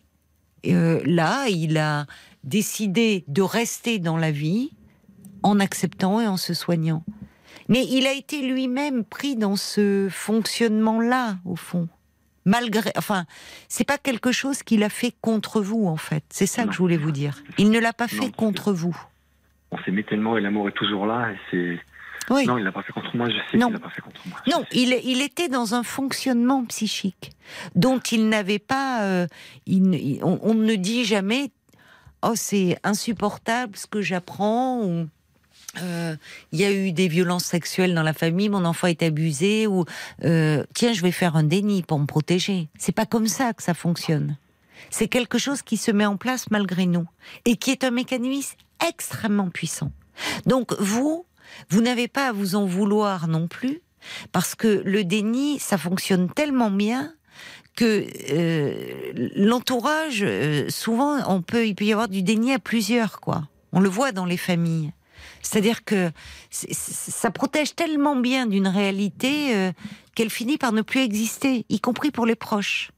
là 0.63 1.47
il 1.47 1.78
a 1.78 2.08
décidé 2.43 3.23
de 3.28 3.43
rester 3.43 3.99
dans 3.99 4.17
la 4.17 4.32
vie 4.32 4.71
en 5.43 5.60
acceptant 5.60 6.19
et 6.21 6.28
en 6.28 6.38
se 6.38 6.54
soignant. 6.54 7.04
Mais 7.67 7.86
il 7.86 8.08
a 8.08 8.13
été 8.13 8.41
lui-même 8.41 9.04
pris 9.04 9.36
dans 9.36 9.56
ce 9.56 10.08
fonctionnement-là, 10.10 11.38
au 11.45 11.56
fond. 11.56 11.88
Malgré, 12.45 12.91
enfin, 12.97 13.25
c'est 13.67 13.84
pas 13.84 13.97
quelque 13.97 14.32
chose 14.32 14.63
qu'il 14.63 14.84
a 14.84 14.89
fait 14.89 15.13
contre 15.21 15.62
vous, 15.62 15.86
en 15.88 15.97
fait. 15.97 16.23
C'est 16.30 16.47
ça 16.47 16.63
que 16.65 16.71
je 16.71 16.78
voulais 16.80 16.97
vous 16.97 17.12
dire. 17.12 17.43
Il 17.58 17.69
ne 17.69 17.80
l'a 17.80 17.93
pas 17.93 18.08
fait 18.08 18.32
contre 18.36 18.73
vous. 18.73 18.97
On 19.71 19.78
s'aimait 19.84 20.04
tellement 20.04 20.36
et 20.38 20.41
l'amour 20.41 20.67
est 20.67 20.71
toujours 20.73 21.06
là. 21.06 21.32
Et 21.32 21.38
c'est 21.52 21.80
Oui. 22.34 22.47
non, 22.47 22.58
il 22.58 22.63
l'a 22.63 22.71
pas 22.71 22.82
fait 22.82 22.93
contre 22.93 23.15
moi. 23.15 23.30
Je 23.30 23.36
sais 23.36 23.41
qu'il 23.52 23.60
l'a 23.60 23.80
pas 23.80 23.89
fait 23.89 24.02
contre 24.02 24.21
moi. 24.28 24.39
Non, 24.47 24.65
il, 24.71 24.99
il 25.04 25.21
était 25.21 25.47
dans 25.49 25.75
un 25.75 25.84
fonctionnement 25.84 26.65
psychique 26.65 27.32
dont 27.75 27.99
il 27.99 28.30
n'avait 28.30 28.58
pas. 28.58 29.04
euh, 29.04 29.28
il- 29.67 30.19
on, 30.23 30.39
on 30.41 30.54
ne 30.56 30.73
dit 30.75 31.06
jamais 31.06 31.52
Oh, 32.23 32.34
c'est 32.36 32.78
insupportable 32.84 33.75
ce 33.78 33.86
que 33.86 34.02
j'apprends 34.02 34.82
ou. 34.84 35.08
Euh, 35.82 36.15
Il 36.52 36.60
y 36.60 36.65
a 36.65 36.72
eu 36.72 36.92
des 36.92 37.08
violences 37.08 37.46
sexuelles 37.46 37.94
dans 37.94 38.04
la 38.04 38.13
famille, 38.13 38.50
mon 38.50 38.65
enfant 38.65 38.88
est 38.88 39.04
abusé, 39.04 39.68
ou 39.68 39.86
euh, 40.24 40.63
tiens, 40.74 40.94
je 40.94 41.02
vais 41.02 41.12
faire 41.12 41.36
un 41.36 41.44
déni 41.44 41.84
pour 41.84 42.00
me 42.00 42.06
protéger. 42.06 42.70
C'est 42.78 42.92
pas 42.92 43.06
comme 43.06 43.28
ça 43.28 43.54
que 43.54 43.63
ça 43.63 43.74
fonctionne. 43.74 44.38
C'est 44.89 45.08
quelque 45.08 45.38
chose 45.38 45.62
qui 45.62 45.78
se 45.78 45.92
met 45.92 46.06
en 46.06 46.18
place 46.18 46.50
malgré 46.52 46.86
nous 46.86 47.08
et 47.46 47.58
qui 47.58 47.72
est 47.72 47.84
un 47.84 47.92
mécanisme 47.92 48.56
extrêmement 48.88 49.50
puissant. 49.50 49.92
Donc 50.46 50.74
vous, 50.80 51.26
vous 51.70 51.82
n'avez 51.82 52.08
pas 52.08 52.30
à 52.30 52.32
vous 52.32 52.56
en 52.56 52.65
vouloir 52.65 53.28
non 53.28 53.48
plus 53.48 53.82
parce 54.32 54.56
que 54.56 54.82
le 54.86 55.04
déni, 55.04 55.60
ça 55.60 55.78
fonctionne 55.78 56.30
tellement 56.30 56.72
bien 56.72 57.13
que 57.76 58.06
euh, 58.32 59.30
l'entourage, 59.36 60.22
euh, 60.22 60.70
souvent, 60.70 61.18
on 61.28 61.42
peut, 61.42 61.65
il 61.65 61.76
peut 61.76 61.86
y 61.86 61.94
avoir 61.94 62.10
du 62.10 62.24
déni 62.24 62.54
à 62.54 62.60
plusieurs, 62.60 63.22
quoi. 63.22 63.48
On 63.72 63.80
le 63.80 63.89
voit 63.89 64.12
dans 64.12 64.26
les 64.26 64.38
familles. 64.38 64.92
C'est-à-dire 65.42 65.84
que 65.84 66.12
ça 66.52 67.32
protège 67.32 67.76
tellement 67.76 68.16
bien 68.16 68.46
d'une 68.46 68.68
réalité 68.68 69.56
euh, 69.56 69.72
qu'elle 70.16 70.30
finit 70.30 70.58
par 70.58 70.72
ne 70.72 70.82
plus 70.82 71.02
exister, 71.02 71.66
y 71.70 71.80
compris 71.80 72.12
pour 72.12 72.26
les 72.26 72.36
proches. 72.36 72.92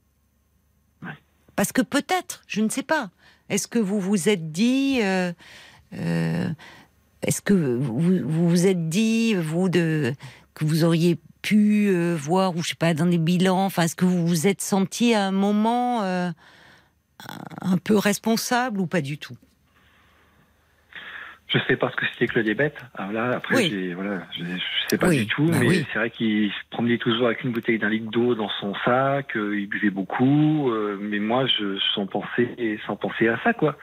Parce 1.55 1.71
que 1.71 1.81
peut-être, 1.81 2.43
je 2.47 2.61
ne 2.61 2.69
sais 2.69 2.83
pas, 2.83 3.11
est-ce 3.49 3.67
que 3.67 3.77
vous 3.77 3.99
vous 3.99 4.29
êtes 4.29 4.51
dit, 4.51 4.99
euh, 5.01 5.31
euh, 5.93 6.49
est-ce 7.21 7.41
que 7.41 7.53
vous 7.53 7.99
vous 7.99 8.49
vous 8.49 8.65
êtes 8.65 8.89
dit, 8.89 9.35
vous, 9.35 9.69
de, 9.69 10.15
que 10.53 10.65
vous 10.65 10.83
auriez 10.83 11.19
pu 11.41 11.89
euh, 11.89 12.15
voir, 12.15 12.55
ou 12.55 12.63
je 12.63 12.69
sais 12.69 12.75
pas, 12.75 12.93
dans 12.93 13.05
des 13.05 13.17
bilans, 13.17 13.65
enfin, 13.65 13.83
est-ce 13.83 13.95
que 13.95 14.05
vous 14.05 14.25
vous 14.25 14.47
êtes 14.47 14.61
senti 14.61 15.13
à 15.13 15.25
un 15.25 15.31
moment 15.31 16.03
euh, 16.03 16.31
un 17.61 17.77
peu 17.77 17.97
responsable 17.97 18.79
ou 18.79 18.87
pas 18.87 19.01
du 19.01 19.17
tout? 19.17 19.35
Je 21.53 21.59
sais 21.67 21.75
pas 21.75 21.91
ce 21.91 21.95
que 21.97 22.05
c'était 22.13 22.27
que 22.27 22.35
le 22.39 22.43
diabète. 22.43 22.77
Alors 22.95 23.11
là, 23.11 23.35
après, 23.35 23.55
Oui. 23.55 23.69
j'ai, 23.69 23.93
voilà, 23.93 24.21
je, 24.37 24.43
je 24.45 24.89
sais 24.89 24.97
pas 24.97 25.09
Oui, 25.09 25.17
du 25.19 25.27
tout, 25.27 25.45
bah 25.47 25.57
mais 25.59 25.67
oui. 25.67 25.85
c'est 25.91 25.99
vrai 25.99 26.09
qu'il 26.09 26.49
se 26.49 26.55
promenait 26.69 26.97
toujours 26.97 27.25
avec 27.27 27.43
une 27.43 27.51
bouteille 27.51 27.77
d'un 27.77 27.89
litre 27.89 28.09
d'eau 28.09 28.35
dans 28.35 28.49
son 28.61 28.73
sac. 28.85 29.35
euh, 29.35 29.59
il 29.59 29.67
buvait 29.67 29.89
beaucoup, 29.89 30.69
euh, 30.71 30.97
mais 31.01 31.19
moi, 31.19 31.45
je 31.47 31.77
sans 31.93 32.05
penser, 32.07 32.79
sans 32.87 32.95
penser 32.95 33.27
à 33.27 33.37
ça, 33.43 33.53
quoi. 33.53 33.77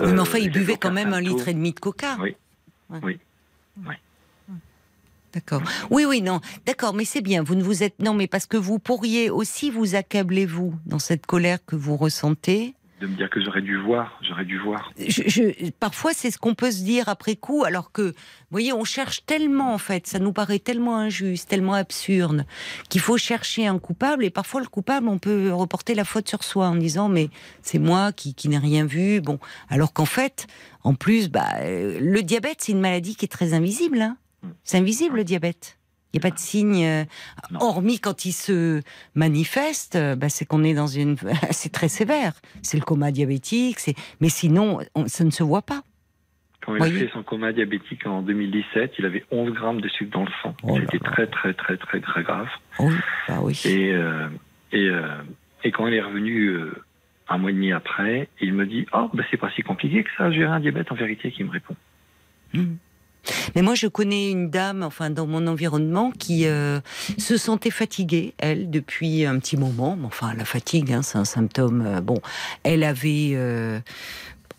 Mais 0.00 0.06
Euh, 0.06 0.18
enfin, 0.18 0.38
il 0.38 0.52
buvait 0.52 0.76
quand 0.76 0.92
même 0.92 1.12
un 1.12 1.20
litre 1.20 1.48
et 1.48 1.54
demi 1.54 1.72
de 1.72 1.80
coca. 1.80 2.16
Oui. 2.20 2.36
Ouais. 2.90 3.00
Oui. 3.02 3.18
Oui. 3.86 3.94
D'accord. 5.34 5.62
Oui, 5.90 6.04
oui, 6.04 6.22
non. 6.22 6.40
D'accord, 6.64 6.94
mais 6.94 7.04
c'est 7.04 7.20
bien. 7.22 7.42
Vous 7.42 7.56
ne 7.56 7.62
vous 7.64 7.82
êtes 7.82 7.98
non, 7.98 8.14
mais 8.14 8.28
parce 8.28 8.46
que 8.46 8.56
vous 8.56 8.78
pourriez 8.78 9.30
aussi 9.30 9.68
vous 9.70 9.96
accabler 9.96 10.46
vous 10.46 10.74
dans 10.86 11.00
cette 11.00 11.26
colère 11.26 11.58
que 11.66 11.74
vous 11.74 11.96
ressentez. 11.96 12.74
De 13.04 13.10
me 13.10 13.16
dire 13.16 13.28
que 13.28 13.42
j'aurais 13.42 13.60
dû 13.60 13.76
voir, 13.76 14.18
j'aurais 14.22 14.44
dû 14.44 14.58
voir. 14.58 14.90
Parfois, 15.78 16.12
c'est 16.14 16.30
ce 16.30 16.38
qu'on 16.38 16.54
peut 16.54 16.70
se 16.70 16.82
dire 16.82 17.08
après 17.08 17.36
coup, 17.36 17.64
alors 17.64 17.92
que, 17.92 18.02
vous 18.02 18.50
voyez, 18.50 18.72
on 18.72 18.84
cherche 18.84 19.26
tellement, 19.26 19.74
en 19.74 19.78
fait, 19.78 20.06
ça 20.06 20.18
nous 20.18 20.32
paraît 20.32 20.58
tellement 20.58 20.96
injuste, 20.96 21.48
tellement 21.48 21.74
absurde, 21.74 22.46
qu'il 22.88 23.00
faut 23.00 23.18
chercher 23.18 23.66
un 23.66 23.78
coupable, 23.78 24.24
et 24.24 24.30
parfois 24.30 24.60
le 24.60 24.68
coupable, 24.68 25.08
on 25.08 25.18
peut 25.18 25.52
reporter 25.52 25.94
la 25.94 26.04
faute 26.04 26.28
sur 26.28 26.42
soi 26.42 26.68
en 26.68 26.76
disant, 26.76 27.08
mais 27.08 27.28
c'est 27.62 27.78
moi 27.78 28.12
qui, 28.12 28.34
qui 28.34 28.48
n'ai 28.48 28.58
rien 28.58 28.86
vu, 28.86 29.20
bon, 29.20 29.38
alors 29.68 29.92
qu'en 29.92 30.06
fait, 30.06 30.46
en 30.82 30.94
plus, 30.94 31.28
bah, 31.28 31.48
euh, 31.60 31.98
le 32.00 32.22
diabète, 32.22 32.58
c'est 32.60 32.72
une 32.72 32.80
maladie 32.80 33.16
qui 33.16 33.26
est 33.26 33.28
très 33.28 33.52
invisible, 33.52 34.00
hein. 34.00 34.16
C'est 34.62 34.76
invisible, 34.76 35.16
le 35.16 35.24
diabète. 35.24 35.78
Il 36.14 36.18
n'y 36.18 36.26
a 36.26 36.30
pas 36.30 36.34
de 36.34 36.38
signe, 36.38 36.84
euh, 36.84 37.04
hormis 37.58 37.98
quand 37.98 38.24
il 38.24 38.30
se 38.30 38.80
manifeste, 39.16 39.96
euh, 39.96 40.14
bah, 40.14 40.28
c'est 40.28 40.44
qu'on 40.44 40.62
est 40.62 40.72
dans 40.72 40.86
une. 40.86 41.16
c'est 41.50 41.72
très 41.72 41.88
sévère. 41.88 42.34
C'est 42.62 42.76
le 42.76 42.84
coma 42.84 43.10
diabétique, 43.10 43.78
mais 44.20 44.28
sinon, 44.28 44.78
ça 45.06 45.24
ne 45.24 45.30
se 45.30 45.42
voit 45.42 45.62
pas. 45.62 45.82
Quand 46.64 46.76
il 46.76 46.82
a 46.82 46.86
fait 46.86 47.10
son 47.12 47.24
coma 47.24 47.52
diabétique 47.52 48.06
en 48.06 48.22
2017, 48.22 48.92
il 49.00 49.06
avait 49.06 49.24
11 49.32 49.52
grammes 49.52 49.80
de 49.80 49.88
sucre 49.88 50.12
dans 50.12 50.24
le 50.24 50.30
sang. 50.40 50.54
Oh 50.62 50.78
C'était 50.78 51.00
très, 51.00 51.26
très, 51.26 51.52
très, 51.52 51.76
très, 51.76 52.00
très 52.00 52.22
grave. 52.22 52.48
Bah 52.78 53.40
oui. 53.42 53.60
Et, 53.66 53.92
euh, 53.92 54.28
et, 54.72 54.88
et, 55.64 55.72
quand 55.72 55.88
il 55.88 55.94
est 55.94 56.00
revenu 56.00 56.56
un 57.28 57.38
mois 57.38 57.50
et 57.50 57.54
demi 57.54 57.72
après, 57.72 58.28
il 58.40 58.54
me 58.54 58.66
dit 58.66 58.86
Oh, 58.94 59.10
bah, 59.12 59.24
c'est 59.30 59.36
pas 59.36 59.50
si 59.50 59.62
compliqué 59.62 60.04
que 60.04 60.10
ça, 60.16 60.30
j'ai 60.30 60.44
un 60.44 60.60
diabète 60.60 60.92
en 60.92 60.94
vérité, 60.94 61.32
qui 61.32 61.42
me 61.42 61.50
répond. 61.50 61.74
Mmh. 62.54 62.76
Mais 63.54 63.62
moi, 63.62 63.74
je 63.74 63.86
connais 63.86 64.30
une 64.30 64.50
dame, 64.50 64.82
enfin, 64.82 65.10
dans 65.10 65.26
mon 65.26 65.46
environnement, 65.46 66.10
qui 66.10 66.46
euh, 66.46 66.80
se 67.18 67.36
sentait 67.36 67.70
fatiguée, 67.70 68.34
elle, 68.38 68.70
depuis 68.70 69.24
un 69.24 69.38
petit 69.38 69.56
moment. 69.56 69.98
Enfin, 70.04 70.34
la 70.34 70.44
fatigue, 70.44 70.92
hein, 70.92 71.02
c'est 71.02 71.18
un 71.18 71.24
symptôme. 71.24 71.84
Euh, 71.86 72.00
bon, 72.00 72.20
elle 72.62 72.84
avait 72.84 73.32
euh, 73.34 73.80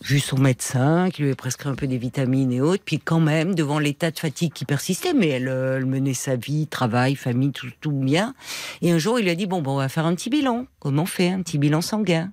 vu 0.04 0.20
son 0.20 0.38
médecin, 0.38 1.10
qui 1.12 1.22
lui 1.22 1.30
avait 1.30 1.36
prescrit 1.36 1.70
un 1.70 1.76
peu 1.76 1.88
des 1.88 1.98
vitamines 1.98 2.52
et 2.52 2.62
autres, 2.62 2.84
puis 2.86 3.00
quand 3.00 3.20
même, 3.20 3.56
devant 3.56 3.80
l'état 3.80 4.12
de 4.12 4.20
fatigue 4.20 4.54
qui 4.54 4.66
persistait, 4.66 5.14
mais 5.14 5.30
elle, 5.30 5.48
elle 5.48 5.86
menait 5.86 6.14
sa 6.14 6.36
vie, 6.36 6.68
travail, 6.68 7.16
famille, 7.16 7.52
tout, 7.52 7.68
tout 7.82 7.92
bien. 7.92 8.34
Et 8.82 8.92
un 8.92 8.98
jour, 8.98 9.20
il 9.20 9.24
lui 9.24 9.32
a 9.32 9.36
dit 9.36 9.48
bon, 9.48 9.62
bon, 9.62 9.74
on 9.74 9.78
va 9.78 9.90
faire 9.90 10.06
un 10.06 10.16
petit 10.16 10.30
bilan. 10.30 10.66
Comment 10.80 11.04
on 11.04 11.08
fait 11.08 11.30
un 11.30 11.42
petit 11.42 11.58
bilan 11.58 11.82
sanguin? 11.82 12.32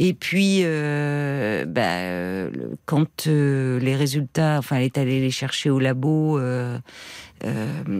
Et 0.00 0.14
puis, 0.14 0.60
euh, 0.62 1.64
bah, 1.66 2.50
quand 2.86 3.26
euh, 3.26 3.80
les 3.80 3.96
résultats, 3.96 4.58
enfin, 4.58 4.76
elle 4.76 4.84
est 4.84 4.96
allée 4.96 5.20
les 5.20 5.32
chercher 5.32 5.70
au 5.70 5.80
labo. 5.80 6.38
Euh, 6.38 6.78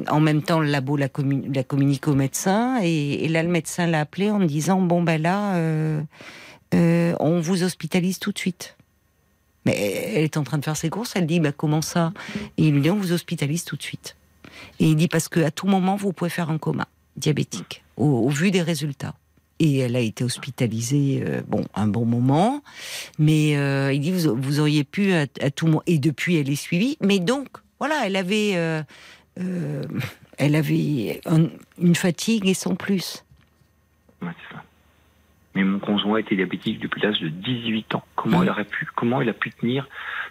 en 0.08 0.20
même 0.20 0.42
temps, 0.42 0.60
le 0.60 0.68
labo 0.68 0.96
la, 0.96 1.08
communique 1.08 2.06
au 2.06 2.14
médecin, 2.14 2.78
et, 2.82 3.26
là, 3.26 3.42
le 3.42 3.48
médecin 3.48 3.88
l'a 3.88 4.00
appelé 4.00 4.30
en 4.30 4.38
disant 4.38 4.80
bon 4.80 5.02
ben 5.02 5.20
là, 5.20 5.58
on 6.72 7.40
vous 7.40 7.64
hospitalise 7.64 8.20
tout 8.20 8.30
de 8.30 8.38
suite. 8.38 8.76
Mais 9.66 10.12
elle 10.14 10.24
est 10.24 10.36
en 10.36 10.44
train 10.44 10.58
de 10.58 10.64
faire 10.64 10.76
ses 10.76 10.90
courses. 10.90 11.14
Elle 11.16 11.26
dit 11.26 11.40
bah 11.40 11.52
comment 11.52 11.82
ça? 11.82 12.12
Et 12.56 12.68
il 12.68 12.74
lui 12.74 12.80
dit 12.80 12.90
on 12.90 12.96
vous 12.96 13.12
hospitalise 13.12 13.64
tout 13.64 13.76
de 13.76 13.82
suite. 13.82 14.16
Et 14.78 14.86
il 14.86 14.94
dit 14.94 15.08
parce 15.08 15.28
que 15.28 15.40
à 15.40 15.50
tout 15.50 15.66
moment 15.66 15.96
vous 15.96 16.12
pouvez 16.12 16.30
faire 16.30 16.50
un 16.50 16.58
coma 16.58 16.86
diabétique 17.16 17.82
au 17.96 18.28
vu 18.28 18.52
des 18.52 18.62
résultats 18.62 19.14
et 19.58 19.78
elle 19.78 19.96
a 19.96 20.00
été 20.00 20.24
hospitalisée 20.24 21.22
euh, 21.24 21.42
bon 21.46 21.64
un 21.74 21.86
bon 21.86 22.04
moment. 22.04 22.62
Mais 23.18 23.56
euh, 23.56 23.92
il 23.92 24.00
dit 24.00 24.12
vous, 24.12 24.60
auriez 24.60 24.84
pu 24.84 25.12
à, 25.12 25.26
tout 25.26 25.66
moment 25.66 25.82
et 25.86 25.98
depuis 25.98 26.36
elle 26.36 26.50
est 26.50 26.56
suivie. 26.56 26.96
Mais 27.00 27.18
donc 27.18 27.48
voilà 27.78 28.06
elle 28.06 28.16
avait 28.16 28.52
euh, 28.56 28.82
elle 30.38 30.54
avait 30.54 31.20
une 31.78 31.94
fatigue 31.94 32.46
et 32.46 32.54
sans 32.54 32.74
plus. 32.74 33.24
Ouais, 34.22 34.30
c'est 34.48 34.54
ça. 34.54 34.62
Mais 35.54 35.64
mon 35.64 35.78
conjoint 35.78 36.18
était 36.18 36.36
diabétique 36.36 36.78
depuis 36.80 37.00
l'âge 37.00 37.20
de 37.20 37.28
18 37.28 37.94
ans. 37.96 38.04
Comment 38.14 38.42
il 38.42 38.50
aurait 38.50 38.64
pu 38.64 38.86
comment 38.94 39.20
il 39.20 39.28
a 39.28 39.32
pu 39.32 39.50
tenir 39.50 39.88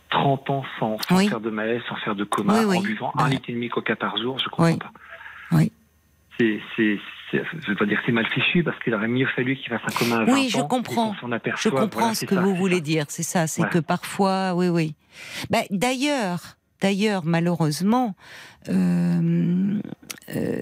30 0.09 0.49
ans 0.49 0.63
sans, 0.79 0.97
faire 0.99 1.41
de 1.41 1.49
malaise 1.49 1.81
sans 1.89 1.97
faire 1.97 2.15
de 2.15 2.23
coma 2.23 2.65
en 2.65 2.81
buvant 2.81 3.11
un 3.17 3.27
litre 3.27 3.49
et 3.49 3.53
demi 3.53 3.67
coca 3.67 3.95
par 3.97 4.17
jour 4.17 4.39
je 4.39 4.47
comprends 4.49 4.77
pas. 4.77 4.91
Oui. 5.51 5.71
C'est 6.39 6.59
je 7.31 7.67
veux 7.67 7.75
pas 7.75 7.85
dire 7.85 7.99
c'est 8.05 8.11
mal 8.11 8.25
fichu 8.27 8.63
parce 8.63 8.77
qu'il 8.79 8.93
aurait 8.93 9.07
mieux 9.07 9.27
fallu 9.35 9.55
qu'il 9.55 9.69
fasse 9.69 9.81
un 9.83 9.97
commun 9.97 10.21
à 10.21 10.25
20 10.25 10.33
Oui, 10.33 10.49
je 10.49 10.61
comprends. 10.61 11.15
Je 11.57 11.69
comprends 11.69 12.13
ce 12.13 12.25
que 12.25 12.35
vous 12.35 12.55
voulez 12.55 12.81
dire. 12.81 13.05
C'est 13.09 13.23
ça. 13.23 13.47
C'est 13.47 13.67
que 13.69 13.79
parfois, 13.79 14.53
oui, 14.55 14.69
oui. 14.69 14.95
Ben, 15.49 15.63
d'ailleurs, 15.69 16.57
d'ailleurs, 16.81 17.25
malheureusement, 17.25 18.15
euh, 18.69 19.79
euh, 20.35 20.61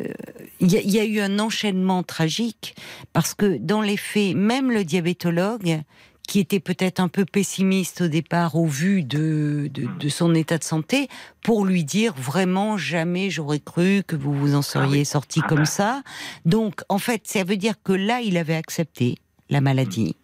il 0.59 0.71
y, 0.71 0.99
a 0.99 1.05
eu 1.05 1.19
un 1.19 1.39
enchaînement 1.39 2.03
tragique 2.03 2.75
parce 3.13 3.33
que 3.33 3.57
dans 3.57 3.81
les 3.81 3.97
faits, 3.97 4.35
même 4.35 4.71
le 4.71 4.83
diabétologue 4.83 5.81
qui 6.25 6.39
était 6.39 6.59
peut-être 6.59 6.99
un 6.99 7.07
peu 7.07 7.25
pessimiste 7.25 8.01
au 8.01 8.07
départ 8.07 8.55
au 8.55 8.65
vu 8.65 9.03
de, 9.03 9.69
de, 9.71 10.09
son 10.09 10.33
état 10.33 10.57
de 10.57 10.63
santé, 10.63 11.07
pour 11.41 11.65
lui 11.65 11.83
dire 11.83 12.13
vraiment 12.15 12.77
jamais 12.77 13.29
j'aurais 13.29 13.59
cru 13.59 14.03
que 14.05 14.15
vous 14.15 14.33
vous 14.33 14.55
en 14.55 14.61
seriez 14.61 15.01
ah 15.01 15.05
sorti 15.05 15.41
ah 15.43 15.47
comme 15.47 15.59
bah. 15.59 15.65
ça. 15.65 16.03
Donc 16.45 16.81
en 16.89 16.99
fait, 16.99 17.21
ça 17.25 17.43
veut 17.43 17.57
dire 17.57 17.75
que 17.83 17.93
là, 17.93 18.21
il 18.21 18.37
avait 18.37 18.55
accepté 18.55 19.17
la 19.49 19.61
maladie, 19.61 20.15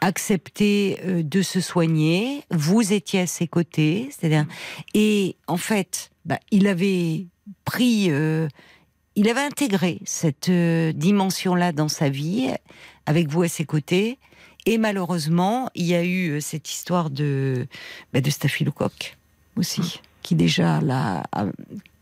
accepté 0.00 0.98
euh, 1.04 1.22
de 1.22 1.42
se 1.42 1.60
soigner, 1.60 2.44
vous 2.50 2.92
étiez 2.92 3.20
à 3.20 3.26
ses 3.26 3.46
côtés, 3.46 4.10
c'est-à-dire, 4.10 4.46
et 4.94 5.36
en 5.46 5.56
fait, 5.56 6.10
bah, 6.24 6.38
il 6.50 6.66
avait 6.66 7.26
pris, 7.64 8.10
euh, 8.10 8.48
il 9.16 9.28
avait 9.28 9.40
intégré 9.42 10.00
cette 10.04 10.48
euh, 10.48 10.92
dimension-là 10.92 11.72
dans 11.72 11.88
sa 11.88 12.08
vie, 12.08 12.50
avec 13.06 13.28
vous 13.28 13.42
à 13.42 13.48
ses 13.48 13.64
côtés, 13.64 14.18
et 14.64 14.78
malheureusement, 14.78 15.68
il 15.74 15.86
y 15.86 15.94
a 15.94 16.04
eu 16.04 16.30
euh, 16.30 16.40
cette 16.40 16.70
histoire 16.70 17.10
de, 17.10 17.66
bah, 18.12 18.20
de 18.20 18.30
staphylocoque 18.30 19.16
aussi, 19.56 20.00
qui 20.22 20.34
déjà 20.34 20.80
l'a 20.80 21.24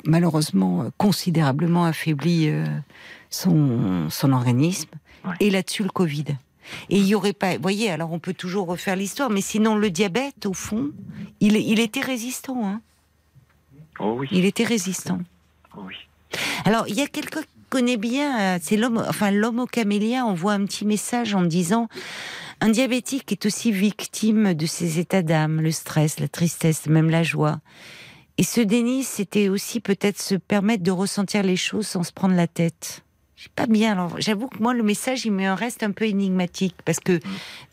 malheureusement 0.04 0.82
euh, 0.82 0.90
considérablement 0.98 1.84
affaibli 1.84 2.48
euh, 2.48 2.66
son, 3.30 4.08
son 4.10 4.32
organisme. 4.32 4.90
Et 5.40 5.50
là-dessus, 5.50 5.82
le 5.82 5.90
Covid. 5.90 6.24
Et 6.88 6.98
il 6.98 7.06
y 7.06 7.14
aurait 7.14 7.32
pas, 7.32 7.56
vous 7.56 7.62
voyez, 7.62 7.90
alors 7.90 8.12
on 8.12 8.18
peut 8.18 8.32
toujours 8.32 8.66
refaire 8.66 8.96
l'histoire, 8.96 9.28
mais 9.28 9.40
sinon 9.40 9.76
le 9.76 9.90
diabète, 9.90 10.46
au 10.46 10.54
fond, 10.54 10.90
il, 11.40 11.56
il 11.56 11.80
était 11.80 12.00
résistant. 12.00 12.66
Hein 12.66 12.80
oh 13.98 14.16
oui. 14.18 14.28
Il 14.30 14.44
était 14.44 14.64
résistant. 14.64 15.18
Oh 15.76 15.80
oui. 15.86 15.96
Alors 16.64 16.86
il 16.88 16.94
y 16.94 17.02
a 17.02 17.06
quelqu'un 17.06 17.40
qui 17.40 17.48
connaît 17.70 17.96
bien, 17.96 18.58
c'est 18.62 18.76
l'homme, 18.76 19.04
enfin 19.08 19.30
l'homme 19.30 19.58
au 19.58 19.66
camélia. 19.66 20.24
On 20.24 20.34
voit 20.34 20.52
un 20.52 20.64
petit 20.64 20.86
message 20.86 21.34
en 21.34 21.42
disant 21.42 21.88
un 22.60 22.68
diabétique 22.68 23.32
est 23.32 23.46
aussi 23.46 23.72
victime 23.72 24.54
de 24.54 24.66
ses 24.66 24.98
états 24.98 25.22
d'âme, 25.22 25.60
le 25.60 25.70
stress, 25.70 26.20
la 26.20 26.28
tristesse, 26.28 26.86
même 26.86 27.10
la 27.10 27.22
joie. 27.22 27.60
Et 28.38 28.42
ce 28.42 28.60
déni, 28.60 29.02
c'était 29.02 29.48
aussi 29.48 29.80
peut-être 29.80 30.20
se 30.20 30.34
permettre 30.34 30.82
de 30.82 30.90
ressentir 30.90 31.42
les 31.42 31.56
choses 31.56 31.86
sans 31.86 32.02
se 32.02 32.12
prendre 32.12 32.34
la 32.34 32.46
tête 32.46 33.04
pas 33.48 33.66
bien. 33.66 33.92
Alors, 33.92 34.20
j'avoue 34.20 34.48
que 34.48 34.58
moi, 34.58 34.74
le 34.74 34.82
message, 34.82 35.24
il 35.24 35.32
me 35.32 35.52
reste 35.52 35.82
un 35.82 35.92
peu 35.92 36.04
énigmatique 36.04 36.76
parce 36.84 37.00
que 37.00 37.18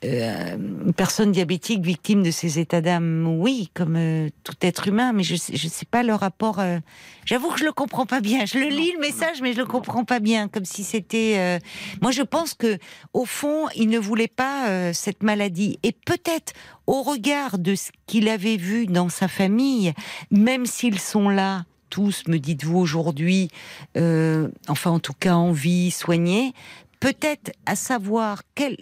euh, 0.06 0.56
une 0.56 0.93
personne 0.93 1.32
diabétique 1.32 1.82
victime 1.82 2.23
de 2.23 2.32
ces 2.32 2.60
états 2.60 2.82
d'âme, 2.82 3.27
oui, 3.39 3.69
comme 3.73 3.95
euh, 3.97 4.30
tout 4.43 4.56
être 4.62 4.88
humain, 4.88 5.12
mais 5.12 5.23
je 5.23 5.34
ne 5.34 5.69
sais 5.69 5.86
pas 5.86 6.03
le 6.03 6.13
rapport. 6.13 6.60
Euh, 6.60 6.80
j'avoue 7.25 7.49
que 7.49 7.60
je 7.60 7.65
le 7.65 7.73
comprends 7.73 8.06
pas 8.06 8.21
bien. 8.21 8.45
Je 8.45 8.58
le 8.58 8.67
lis 8.67 8.93
le 8.93 8.99
message, 8.99 9.41
mais 9.41 9.53
je 9.53 9.58
le 9.58 9.65
comprends 9.65 10.06
pas 10.06 10.19
bien, 10.19 10.47
comme 10.47 10.65
si 10.65 10.84
c'était. 10.84 11.60
Moi, 12.01 12.12
je 12.12 12.21
pense 12.21 12.53
que 12.53 12.77
au 13.13 13.25
fond, 13.25 13.67
il 13.75 13.89
ne 13.89 13.99
voulait 13.99 14.27
pas 14.27 14.93
cette 14.93 15.23
maladie, 15.23 15.80
et 15.84 15.91
peut-être 15.91 16.53
au 16.86 17.03
regard 17.03 17.58
de 17.58 17.75
ce 17.75 17.91
qu'il 18.06 18.30
avait 18.30 18.58
vu 18.58 18.86
dans 18.86 19.10
sa 19.10 19.27
famille, 19.27 19.93
même 20.32 20.65
s'ils 20.65 20.99
sont 20.99 21.30
là 21.30 21.65
tous, 21.89 22.28
me 22.28 22.38
dites-vous 22.38 22.78
aujourd'hui, 22.78 23.50
euh, 23.95 24.50
enfin 24.67 24.91
en 24.91 25.00
tout 25.00 25.13
cas 25.13 25.36
en 25.36 25.52
vie, 25.52 25.91
soignée, 25.91 26.54
peut-être 27.00 27.52
à 27.65 27.76
savoir 27.76 28.41
quelle 28.56 28.78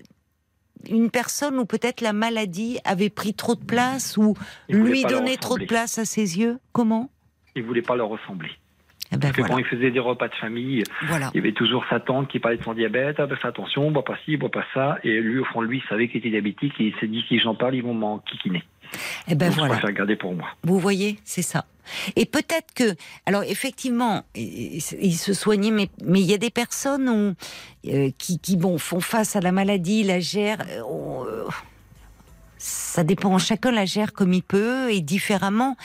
une 0.90 1.10
personne 1.10 1.58
ou 1.58 1.66
peut-être 1.66 2.02
la 2.02 2.14
maladie 2.14 2.78
avait 2.86 3.10
pris 3.10 3.34
trop 3.34 3.56
de 3.56 3.64
place 3.64 4.18
ou 4.18 4.36
lui 4.70 5.04
donnait 5.04 5.38
trop 5.38 5.58
de 5.58 5.66
place 5.66 5.98
à 5.98 6.06
ses 6.06 6.40
yeux. 6.40 6.60
Comment? 6.74 7.10
Il 7.56 7.64
voulait 7.64 7.82
pas 7.82 7.96
leur 7.96 8.10
ressembler. 8.10 8.52
Eh 9.12 9.18
ben 9.18 9.32
Parce 9.32 9.34
que 9.34 9.42
quand 9.44 9.58
il 9.60 9.66
faisait 9.66 9.92
des 9.92 10.00
repas 10.00 10.28
de 10.28 10.36
famille, 10.36 10.84
il 11.04 11.36
y 11.36 11.40
avait 11.40 11.52
toujours 11.52 11.86
sa 11.90 12.00
tante 12.00 12.28
qui 12.28 12.40
parlait 12.40 12.58
de 12.58 12.64
son 12.64 12.74
diabète, 12.74 13.20
ah 13.20 13.28
ben 13.28 13.36
fais 13.36 13.48
attention, 13.48 13.92
bois 13.92 14.04
pas 14.04 14.18
ci, 14.26 14.36
bois 14.36 14.50
pas 14.50 14.66
ça, 14.74 14.98
et 15.04 15.22
lui 15.22 15.40
au 15.40 15.46
fond 15.46 15.62
de 15.62 15.68
lui 15.68 15.82
il 15.84 15.88
savait 15.88 16.08
qu'il 16.08 16.18
était 16.18 16.32
diabétique 16.32 16.74
et 16.80 16.86
il 16.86 16.96
s'est 17.00 17.08
dit 17.08 17.24
si 17.28 17.40
j'en 17.40 17.56
parle 17.56 17.76
ils 17.76 17.84
vont 17.84 17.94
m'en 17.94 18.20
kikiner. 18.20 18.60
Et 18.60 18.75
eh 19.28 19.36
ben 19.36 19.50
voilà. 19.50 19.80
Je 19.82 19.88
garder 19.92 20.16
pour 20.16 20.34
moi. 20.34 20.48
Vous 20.64 20.80
voyez, 20.80 21.20
c'est 21.24 21.42
ça. 21.42 21.66
Et 22.16 22.26
peut-être 22.26 22.74
que, 22.74 22.96
alors 23.26 23.44
effectivement, 23.44 24.24
il 24.36 24.82
se 24.82 25.34
soignait, 25.34 25.72
mais 25.72 25.90
mais 26.04 26.20
il 26.20 26.26
y 26.26 26.34
a 26.34 26.38
des 26.38 26.50
personnes 26.50 27.36
euh, 27.88 28.12
qui, 28.18 28.40
qui 28.40 28.58
bon 28.58 28.78
font 28.78 29.00
face 29.00 29.36
à 29.36 29.40
la 29.40 29.52
maladie, 29.52 30.04
la 30.04 30.20
gèrent. 30.20 30.66
Euh, 30.70 31.48
ça 32.96 33.04
dépend. 33.04 33.38
Chacun 33.38 33.72
la 33.72 33.86
gère 33.86 34.14
comme 34.14 34.32
il 34.32 34.42
peut 34.42 34.90
et 34.90 35.02
différemment. 35.02 35.76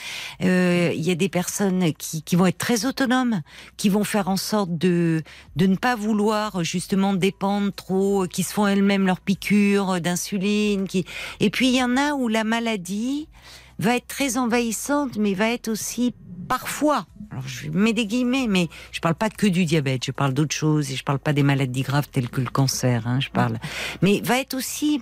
Euh, 0.43 0.91
il 0.95 1.01
y 1.01 1.11
a 1.11 1.15
des 1.15 1.27
personnes 1.27 1.91
qui, 1.93 2.21
qui, 2.21 2.37
vont 2.37 2.45
être 2.45 2.57
très 2.57 2.85
autonomes, 2.85 3.41
qui 3.75 3.89
vont 3.89 4.05
faire 4.05 4.29
en 4.29 4.37
sorte 4.37 4.77
de 4.77 5.21
de 5.57 5.65
ne 5.65 5.75
pas 5.75 5.95
vouloir 5.95 6.63
justement 6.63 7.13
dépendre 7.13 7.73
trop, 7.73 8.27
qui 8.27 8.43
se 8.43 8.53
font 8.53 8.65
elles-mêmes 8.65 9.05
leurs 9.05 9.19
piqûres 9.19 9.99
d'insuline. 9.99 10.87
Qui 10.87 11.05
et 11.41 11.49
puis 11.49 11.67
il 11.67 11.75
y 11.75 11.83
en 11.83 11.97
a 11.97 12.13
où 12.13 12.29
la 12.29 12.45
maladie 12.45 13.27
va 13.77 13.97
être 13.97 14.07
très 14.07 14.37
envahissante, 14.37 15.17
mais 15.17 15.33
va 15.33 15.49
être 15.49 15.67
aussi 15.67 16.13
parfois, 16.47 17.07
alors 17.29 17.47
je 17.47 17.69
mets 17.69 17.93
des 17.93 18.05
guillemets, 18.05 18.47
mais 18.47 18.69
je 18.91 18.99
parle 19.01 19.15
pas 19.15 19.29
que 19.29 19.47
du 19.47 19.65
diabète, 19.65 20.05
je 20.05 20.11
parle 20.11 20.33
d'autres 20.33 20.55
choses 20.55 20.91
et 20.91 20.95
je 20.95 21.03
parle 21.03 21.19
pas 21.19 21.33
des 21.33 21.43
maladies 21.43 21.81
graves 21.81 22.07
telles 22.09 22.29
que 22.29 22.41
le 22.41 22.49
cancer, 22.49 23.07
hein, 23.07 23.19
je 23.19 23.29
parle, 23.29 23.57
mais 24.01 24.21
va 24.21 24.39
être 24.39 24.53
aussi 24.53 25.01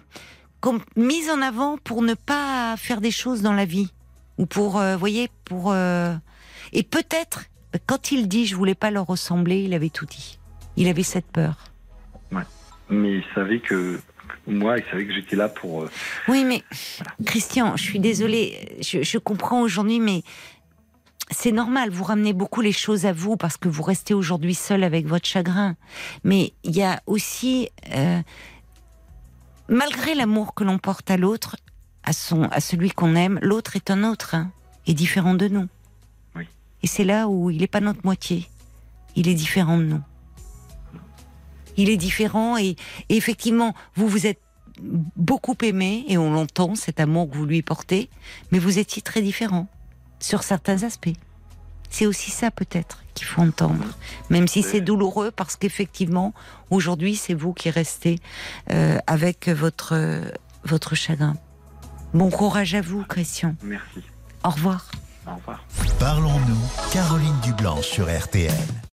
mise 0.95 1.29
en 1.29 1.41
avant 1.41 1.77
pour 1.77 2.01
ne 2.01 2.13
pas 2.13 2.75
faire 2.77 3.01
des 3.01 3.11
choses 3.11 3.41
dans 3.41 3.53
la 3.53 3.65
vie 3.65 3.91
ou 4.37 4.45
pour, 4.45 4.79
euh, 4.79 4.95
voyez, 4.95 5.29
pour 5.45 5.71
euh, 5.71 6.13
et 6.73 6.83
peut-être 6.83 7.45
quand 7.85 8.11
il 8.11 8.27
dit 8.27 8.45
je 8.45 8.55
voulais 8.55 8.75
pas 8.75 8.91
leur 8.91 9.05
ressembler, 9.05 9.63
il 9.63 9.73
avait 9.73 9.89
tout 9.89 10.05
dit, 10.05 10.39
il 10.77 10.87
avait 10.87 11.03
cette 11.03 11.27
peur. 11.27 11.55
Ouais. 12.31 12.43
Mais 12.89 13.17
il 13.17 13.23
savait 13.35 13.59
que 13.59 13.99
moi, 14.47 14.77
il 14.77 14.83
savait 14.89 15.05
que 15.05 15.13
j'étais 15.13 15.35
là 15.35 15.49
pour. 15.49 15.83
Euh, 15.83 15.91
oui, 16.27 16.43
mais 16.43 16.63
Christian, 17.25 17.75
je 17.75 17.83
suis 17.83 17.99
désolée, 17.99 18.77
je, 18.81 19.03
je 19.03 19.17
comprends 19.17 19.61
aujourd'hui, 19.61 19.99
mais 19.99 20.23
c'est 21.31 21.51
normal, 21.51 21.89
vous 21.91 22.03
ramenez 22.03 22.33
beaucoup 22.33 22.61
les 22.61 22.71
choses 22.71 23.05
à 23.05 23.13
vous 23.13 23.37
parce 23.37 23.57
que 23.57 23.69
vous 23.69 23.83
restez 23.83 24.13
aujourd'hui 24.13 24.55
seul 24.55 24.83
avec 24.83 25.05
votre 25.05 25.27
chagrin. 25.27 25.75
Mais 26.23 26.53
il 26.63 26.75
y 26.75 26.81
a 26.81 27.01
aussi, 27.05 27.69
euh, 27.93 28.19
malgré 29.69 30.15
l'amour 30.15 30.53
que 30.53 30.63
l'on 30.63 30.77
porte 30.77 31.09
à 31.11 31.17
l'autre, 31.17 31.55
à 32.03 32.13
son, 32.13 32.43
à 32.43 32.59
celui 32.59 32.91
qu'on 32.91 33.15
aime, 33.15 33.39
l'autre 33.41 33.75
est 33.75 33.91
un 33.91 34.03
autre, 34.03 34.35
hein, 34.35 34.51
est 34.87 34.93
différent 34.93 35.35
de 35.35 35.47
nous. 35.47 35.67
Oui. 36.35 36.47
Et 36.83 36.87
c'est 36.87 37.03
là 37.03 37.27
où 37.27 37.49
il 37.49 37.59
n'est 37.59 37.67
pas 37.67 37.79
notre 37.79 38.03
moitié. 38.03 38.49
Il 39.15 39.27
est 39.27 39.35
différent 39.35 39.77
de 39.77 39.83
nous. 39.83 40.01
Il 41.77 41.89
est 41.89 41.97
différent 41.97 42.57
et, 42.57 42.75
et 43.09 43.15
effectivement, 43.15 43.73
vous 43.95 44.07
vous 44.07 44.25
êtes 44.27 44.41
beaucoup 44.81 45.55
aimé 45.61 46.05
et 46.07 46.17
on 46.17 46.31
l'entend 46.31 46.75
cet 46.75 46.99
amour 46.99 47.29
que 47.29 47.35
vous 47.35 47.45
lui 47.45 47.61
portez, 47.61 48.09
mais 48.51 48.59
vous 48.59 48.79
étiez 48.79 49.01
très 49.01 49.21
différent 49.21 49.67
sur 50.19 50.43
certains 50.43 50.83
aspects. 50.83 51.09
C'est 51.89 52.05
aussi 52.05 52.31
ça 52.31 52.51
peut-être 52.51 53.03
qu'il 53.19 53.27
faut 53.27 53.41
entendre, 53.41 53.83
même 54.29 54.47
si 54.47 54.63
c'est 54.63 54.81
douloureux 54.81 55.29
parce 55.31 55.55
qu'effectivement, 55.57 56.33
aujourd'hui, 56.69 57.15
c'est 57.15 57.33
vous 57.33 57.53
qui 57.53 57.69
restez 57.69 58.19
euh, 58.71 58.97
avec 59.07 59.49
votre, 59.49 60.21
votre 60.63 60.95
chagrin. 60.95 61.35
Bon 62.13 62.29
courage 62.29 62.73
à 62.75 62.81
vous, 62.81 63.03
Christian. 63.03 63.55
Merci. 63.61 64.01
Au 64.43 64.49
revoir. 64.49 64.89
Au 65.27 65.35
revoir. 65.35 65.63
Parlons-nous, 65.99 66.91
Caroline 66.91 67.35
Dublanc 67.43 67.81
sur 67.81 68.05
RTL. 68.05 68.53